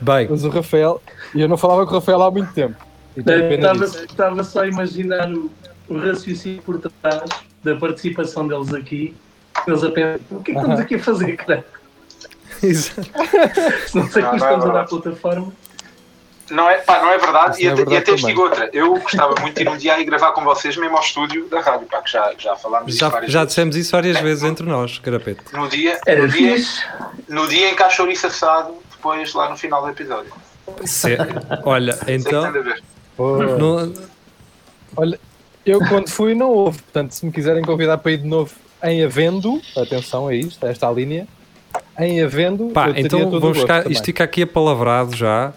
Bem. 0.00 0.26
Mas 0.28 0.44
o 0.44 0.48
Rafael, 0.48 1.00
e 1.34 1.40
eu 1.40 1.48
não 1.48 1.56
falava 1.56 1.84
com 1.86 1.92
o 1.92 1.94
Rafael 1.94 2.22
há 2.22 2.30
muito 2.30 2.52
tempo. 2.52 2.74
Estava, 3.16 3.84
estava 3.84 4.44
só 4.44 4.62
a 4.62 4.66
imaginar 4.66 5.30
o, 5.30 5.50
o 5.88 5.98
raciocínio 5.98 6.62
por 6.62 6.78
trás 6.78 7.30
da 7.62 7.76
participação 7.76 8.48
deles 8.48 8.72
aqui 8.74 9.14
eles 9.66 9.84
a 9.84 9.90
pensam, 9.90 10.20
o 10.30 10.42
que 10.42 10.50
é 10.50 10.54
que 10.54 10.60
estamos 10.60 10.80
aqui 10.80 10.94
a 10.94 10.98
fazer, 10.98 11.36
cara? 11.36 11.64
Exato. 12.62 13.02
Se 13.86 13.96
não 13.96 14.08
sei 14.08 14.22
que 14.22 14.36
estamos 14.36 14.64
é 14.64 14.68
a 14.68 14.72
dar 14.72 14.84
plataforma. 14.84 15.52
Não 16.50 16.68
é, 16.68 16.78
pá, 16.78 17.00
não 17.00 17.10
é 17.10 17.18
verdade. 17.18 17.62
e, 17.62 17.66
é 17.66 17.74
verdade 17.74 17.94
e 17.94 17.96
até 17.96 18.14
digo 18.14 18.42
outra. 18.42 18.68
Eu 18.72 18.98
gostava 18.98 19.34
muito 19.40 19.56
de 19.56 19.62
ir 19.62 19.68
um 19.68 19.76
dia 19.76 19.98
e 20.00 20.04
gravar 20.04 20.32
com 20.32 20.44
vocês 20.44 20.76
mesmo 20.76 20.96
ao 20.96 21.02
estúdio 21.02 21.48
da 21.48 21.60
rádio, 21.60 21.86
pá, 21.86 22.02
que 22.02 22.10
já, 22.10 22.32
já 22.36 22.56
falámos 22.56 22.96
já, 22.96 23.08
várias 23.08 23.32
Já 23.32 23.44
dissemos 23.44 23.74
isso 23.74 23.92
várias 23.92 24.16
é, 24.16 24.22
vezes 24.22 24.44
entre 24.44 24.66
nós, 24.66 24.98
Carapete. 24.98 25.40
No 25.52 25.68
dia, 25.68 25.98
no, 26.06 26.28
dia, 26.28 26.56
no 27.28 27.48
dia 27.48 27.70
em 27.70 27.74
que 27.74 27.82
há 27.82 27.88
chouriço 27.88 28.26
assado, 28.26 28.74
depois 28.90 29.32
lá 29.32 29.48
no 29.48 29.56
final 29.56 29.82
do 29.82 29.88
episódio. 29.88 30.32
Se, 30.84 31.16
olha, 31.64 31.98
então. 32.06 32.52
No, 33.18 33.92
olha, 34.96 35.20
eu 35.64 35.78
quando 35.88 36.10
fui 36.10 36.34
não 36.34 36.50
houve, 36.50 36.82
portanto, 36.82 37.12
se 37.12 37.24
me 37.24 37.32
quiserem 37.32 37.62
convidar 37.62 37.98
para 37.98 38.12
ir 38.12 38.18
de 38.18 38.28
novo 38.28 38.52
em 38.84 39.04
havendo, 39.04 39.60
atenção 39.76 40.28
a 40.28 40.34
isto, 40.34 40.64
a 40.64 40.68
esta 40.68 40.90
linha, 40.90 41.26
em 41.98 42.22
havendo. 42.22 42.68
Pá, 42.68 42.92
então 42.96 43.30
vamos 43.30 43.60
ficar, 43.60 43.90
isto 43.90 44.04
fica 44.04 44.24
aqui 44.24 44.42
apalavrado 44.42 45.16
já. 45.16 45.52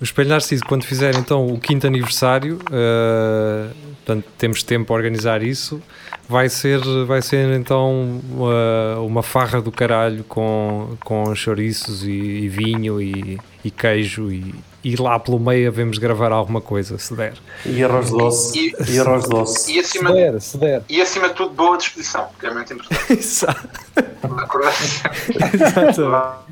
O 0.00 0.04
Espelho 0.04 0.28
Narciso, 0.30 0.64
quando 0.64 0.84
fizer 0.84 1.14
então 1.14 1.46
o 1.46 1.58
quinto 1.58 1.86
aniversário, 1.86 2.56
uh, 2.56 3.74
portanto, 4.04 4.24
temos 4.36 4.62
tempo 4.62 4.86
para 4.86 4.96
organizar 4.96 5.42
isso. 5.42 5.80
Vai 6.28 6.48
ser, 6.48 6.80
vai 7.06 7.20
ser 7.20 7.50
então 7.54 8.20
uma, 8.30 9.00
uma 9.00 9.22
farra 9.22 9.60
do 9.60 9.70
caralho 9.70 10.24
com, 10.24 10.96
com 11.04 11.34
chouriços 11.34 12.02
e, 12.04 12.10
e 12.10 12.48
vinho 12.48 13.00
e, 13.00 13.38
e 13.62 13.70
queijo 13.70 14.32
e, 14.32 14.54
e 14.84 14.96
lá 14.96 15.18
pelo 15.18 15.40
meio 15.40 15.68
havemos 15.68 15.96
gravar 15.96 16.30
alguma 16.30 16.60
coisa, 16.60 16.98
se 16.98 17.14
der. 17.14 17.32
E 17.64 17.82
arroz 17.82 18.10
doce. 18.10 18.58
E, 18.58 18.92
e 18.92 19.00
arroz 19.00 19.26
doce. 19.26 19.72
E 19.72 19.80
acima, 19.80 20.10
se 20.10 20.14
der, 20.14 20.40
se 20.40 20.58
der. 20.58 20.82
E 20.88 21.00
acima 21.00 21.28
de 21.28 21.34
tudo, 21.34 21.54
boa 21.54 21.78
disposição, 21.78 22.28
que 22.38 22.46
é 22.46 22.50
muito 22.52 22.72
importante. 22.74 23.12
Exato. 23.18 23.68
Exato. 25.54 26.44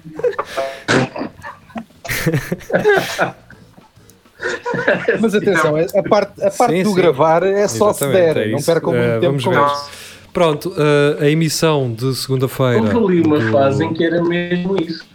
Mas 5.21 5.35
atenção, 5.35 5.75
a 5.77 6.09
parte, 6.09 6.43
a 6.43 6.51
parte 6.51 6.77
sim, 6.77 6.83
do 6.83 6.91
sim. 6.91 6.97
gravar 6.97 7.43
é 7.43 7.69
só 7.69 7.91
Exatamente, 7.91 8.19
se 8.19 8.35
der, 8.35 8.37
é 8.49 8.51
não 8.51 8.63
percam 8.63 8.93
muito 8.93 9.17
uh, 9.17 9.21
tempo 9.21 9.43
com 9.45 9.67
isso. 9.67 9.91
Pronto, 10.33 10.71
uh, 10.71 11.23
a 11.23 11.29
emissão 11.29 11.93
de 11.93 12.15
segunda-feira. 12.17 12.97
Houve 12.97 13.19
ali 13.19 13.27
uma 13.27 13.39
do... 13.39 13.53
fase 13.53 13.85
em 13.85 13.93
que 13.93 14.03
era 14.03 14.23
mesmo 14.23 14.81
isso. 14.81 15.12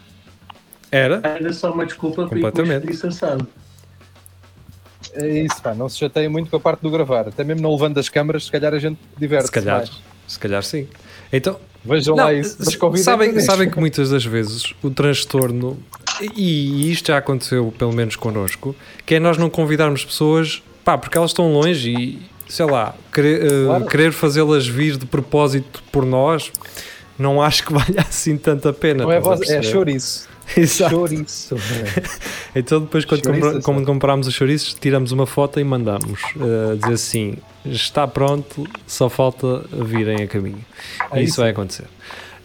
Era? 0.97 1.21
Era 1.23 1.53
só 1.53 1.71
uma 1.71 1.86
desculpa 1.86 2.27
para 2.27 2.38
ir 2.38 2.41
com 2.41 2.47
É 5.13 5.27
isso, 5.39 5.62
pá, 5.62 5.73
não 5.73 5.88
se 5.89 5.97
chateia 5.97 6.29
muito 6.29 6.49
com 6.49 6.57
a 6.57 6.60
parte 6.60 6.81
do 6.81 6.89
gravar. 6.89 7.27
Até 7.27 7.43
mesmo 7.43 7.62
não 7.62 7.71
levando 7.71 7.97
as 7.97 8.10
câmaras, 8.10 8.45
se 8.45 8.51
calhar 8.51 8.73
a 8.73 8.79
gente 8.79 8.99
diverte. 9.17 9.45
Se 9.45 9.51
calhar, 9.51 9.77
mais. 9.77 9.91
se 10.27 10.39
calhar 10.39 10.63
sim. 10.63 10.88
Então, 11.31 11.60
Vejam 11.83 12.15
não, 12.15 12.25
lá 12.25 12.33
isso. 12.33 12.57
Sabem, 12.97 13.39
sabem 13.39 13.69
que 13.69 13.79
muitas 13.79 14.10
das 14.10 14.25
vezes 14.25 14.73
o 14.83 14.89
transtorno, 14.89 15.77
e 16.36 16.91
isto 16.91 17.07
já 17.07 17.17
aconteceu 17.17 17.73
pelo 17.77 17.93
menos 17.93 18.15
connosco, 18.15 18.75
que 19.05 19.15
é 19.15 19.19
nós 19.19 19.38
não 19.38 19.49
convidarmos 19.49 20.03
pessoas, 20.03 20.62
pá, 20.83 20.97
porque 20.97 21.17
elas 21.17 21.31
estão 21.31 21.51
longe 21.51 21.89
e, 21.89 22.21
sei 22.49 22.65
lá, 22.65 22.93
querer, 23.13 23.51
uh, 23.51 23.86
querer 23.86 24.12
fazê-las 24.12 24.67
vir 24.67 24.97
de 24.97 25.05
propósito 25.05 25.81
por 25.91 26.05
nós 26.05 26.51
não 27.17 27.41
acho 27.41 27.65
que 27.65 27.71
valha 27.73 28.01
assim 28.07 28.38
tanta 28.38 28.71
pena. 28.71 29.03
Não 29.03 29.12
é, 29.12 29.19
voz, 29.19 29.41
é 29.49 29.62
chouriço. 29.62 30.27
Exato. 30.55 30.95
Chouriço. 30.95 31.55
então 32.55 32.81
depois 32.81 33.05
quando, 33.05 33.23
chouriço, 33.23 33.62
quando 33.62 33.86
compramos 33.86 34.27
os 34.27 34.33
chouriços, 34.33 34.73
tiramos 34.73 35.12
uma 35.12 35.25
foto 35.25 35.60
e 35.60 35.63
mandamos 35.63 36.21
uh, 36.36 36.77
dizer 36.77 36.93
assim, 36.93 37.38
está 37.65 38.07
pronto, 38.07 38.67
só 38.86 39.10
falta 39.10 39.65
virem 39.71 40.23
a 40.23 40.27
caminho. 40.27 40.63
É 41.12 41.21
isso, 41.21 41.31
isso 41.31 41.41
vai 41.41 41.49
acontecer. 41.49 41.86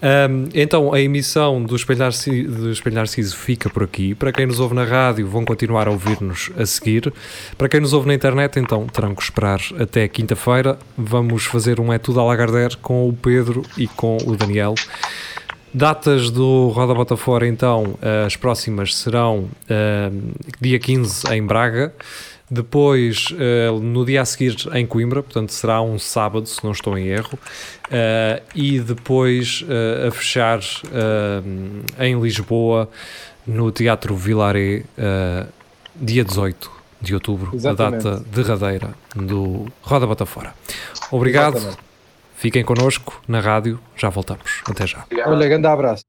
Um, 0.02 0.48
então, 0.52 0.92
a 0.92 1.00
emissão 1.00 1.62
do 1.62 1.76
Espelhar, 1.76 2.10
do 2.10 2.72
Espelhar 2.72 3.06
Ciso 3.06 3.36
fica 3.36 3.70
por 3.70 3.84
aqui. 3.84 4.16
Para 4.16 4.32
quem 4.32 4.46
nos 4.46 4.58
ouve 4.58 4.74
na 4.74 4.84
rádio, 4.84 5.28
vão 5.28 5.44
continuar 5.44 5.86
a 5.86 5.92
ouvir-nos 5.92 6.50
a 6.58 6.66
seguir. 6.66 7.12
Para 7.56 7.68
quem 7.68 7.78
nos 7.78 7.92
ouve 7.92 8.08
na 8.08 8.14
internet, 8.14 8.58
então, 8.58 8.84
terão 8.88 9.14
que 9.14 9.22
esperar 9.22 9.60
até 9.78 10.08
quinta-feira. 10.08 10.76
Vamos 10.98 11.44
fazer 11.44 11.78
um 11.78 11.92
É 11.92 11.98
Tudo 11.98 12.18
a 12.18 12.24
Lagardère 12.24 12.76
com 12.78 13.08
o 13.08 13.12
Pedro 13.12 13.62
e 13.78 13.86
com 13.86 14.16
o 14.26 14.36
Daniel. 14.36 14.74
Datas 15.74 16.30
do 16.30 16.68
Roda 16.68 16.92
Bota 16.94 17.16
Fora, 17.16 17.46
então, 17.46 17.94
as 18.26 18.36
próximas 18.36 18.94
serão 18.94 19.48
uh, 19.64 20.32
dia 20.60 20.78
15 20.78 21.32
em 21.32 21.46
Braga, 21.46 21.94
depois 22.50 23.28
uh, 23.30 23.80
no 23.80 24.04
dia 24.04 24.20
a 24.20 24.24
seguir 24.26 24.54
em 24.74 24.86
Coimbra, 24.86 25.22
portanto 25.22 25.50
será 25.50 25.80
um 25.80 25.98
sábado, 25.98 26.46
se 26.46 26.62
não 26.62 26.72
estou 26.72 26.98
em 26.98 27.06
erro, 27.06 27.38
uh, 27.38 28.42
e 28.54 28.80
depois 28.80 29.64
a 30.06 30.10
fechar 30.10 30.60
em 31.98 32.20
Lisboa, 32.20 32.90
no 33.46 33.72
Teatro 33.72 34.14
Vilaré, 34.14 34.84
dia 35.96 36.22
18 36.22 36.70
de 37.00 37.14
outubro, 37.14 37.50
Exatamente. 37.54 38.06
a 38.06 38.10
data 38.10 38.24
derradeira 38.30 38.94
do 39.16 39.66
Roda 39.80 40.06
Bota 40.06 40.26
Fora. 40.26 40.54
Obrigado. 41.10 41.56
Exatamente. 41.56 41.91
Fiquem 42.42 42.64
connosco 42.64 43.22
na 43.28 43.38
rádio, 43.38 43.78
já 43.94 44.08
voltamos. 44.08 44.62
Até 44.68 44.84
já. 44.84 45.04
Olha, 45.26 45.46
grande 45.46 45.68
abraço. 45.68 46.02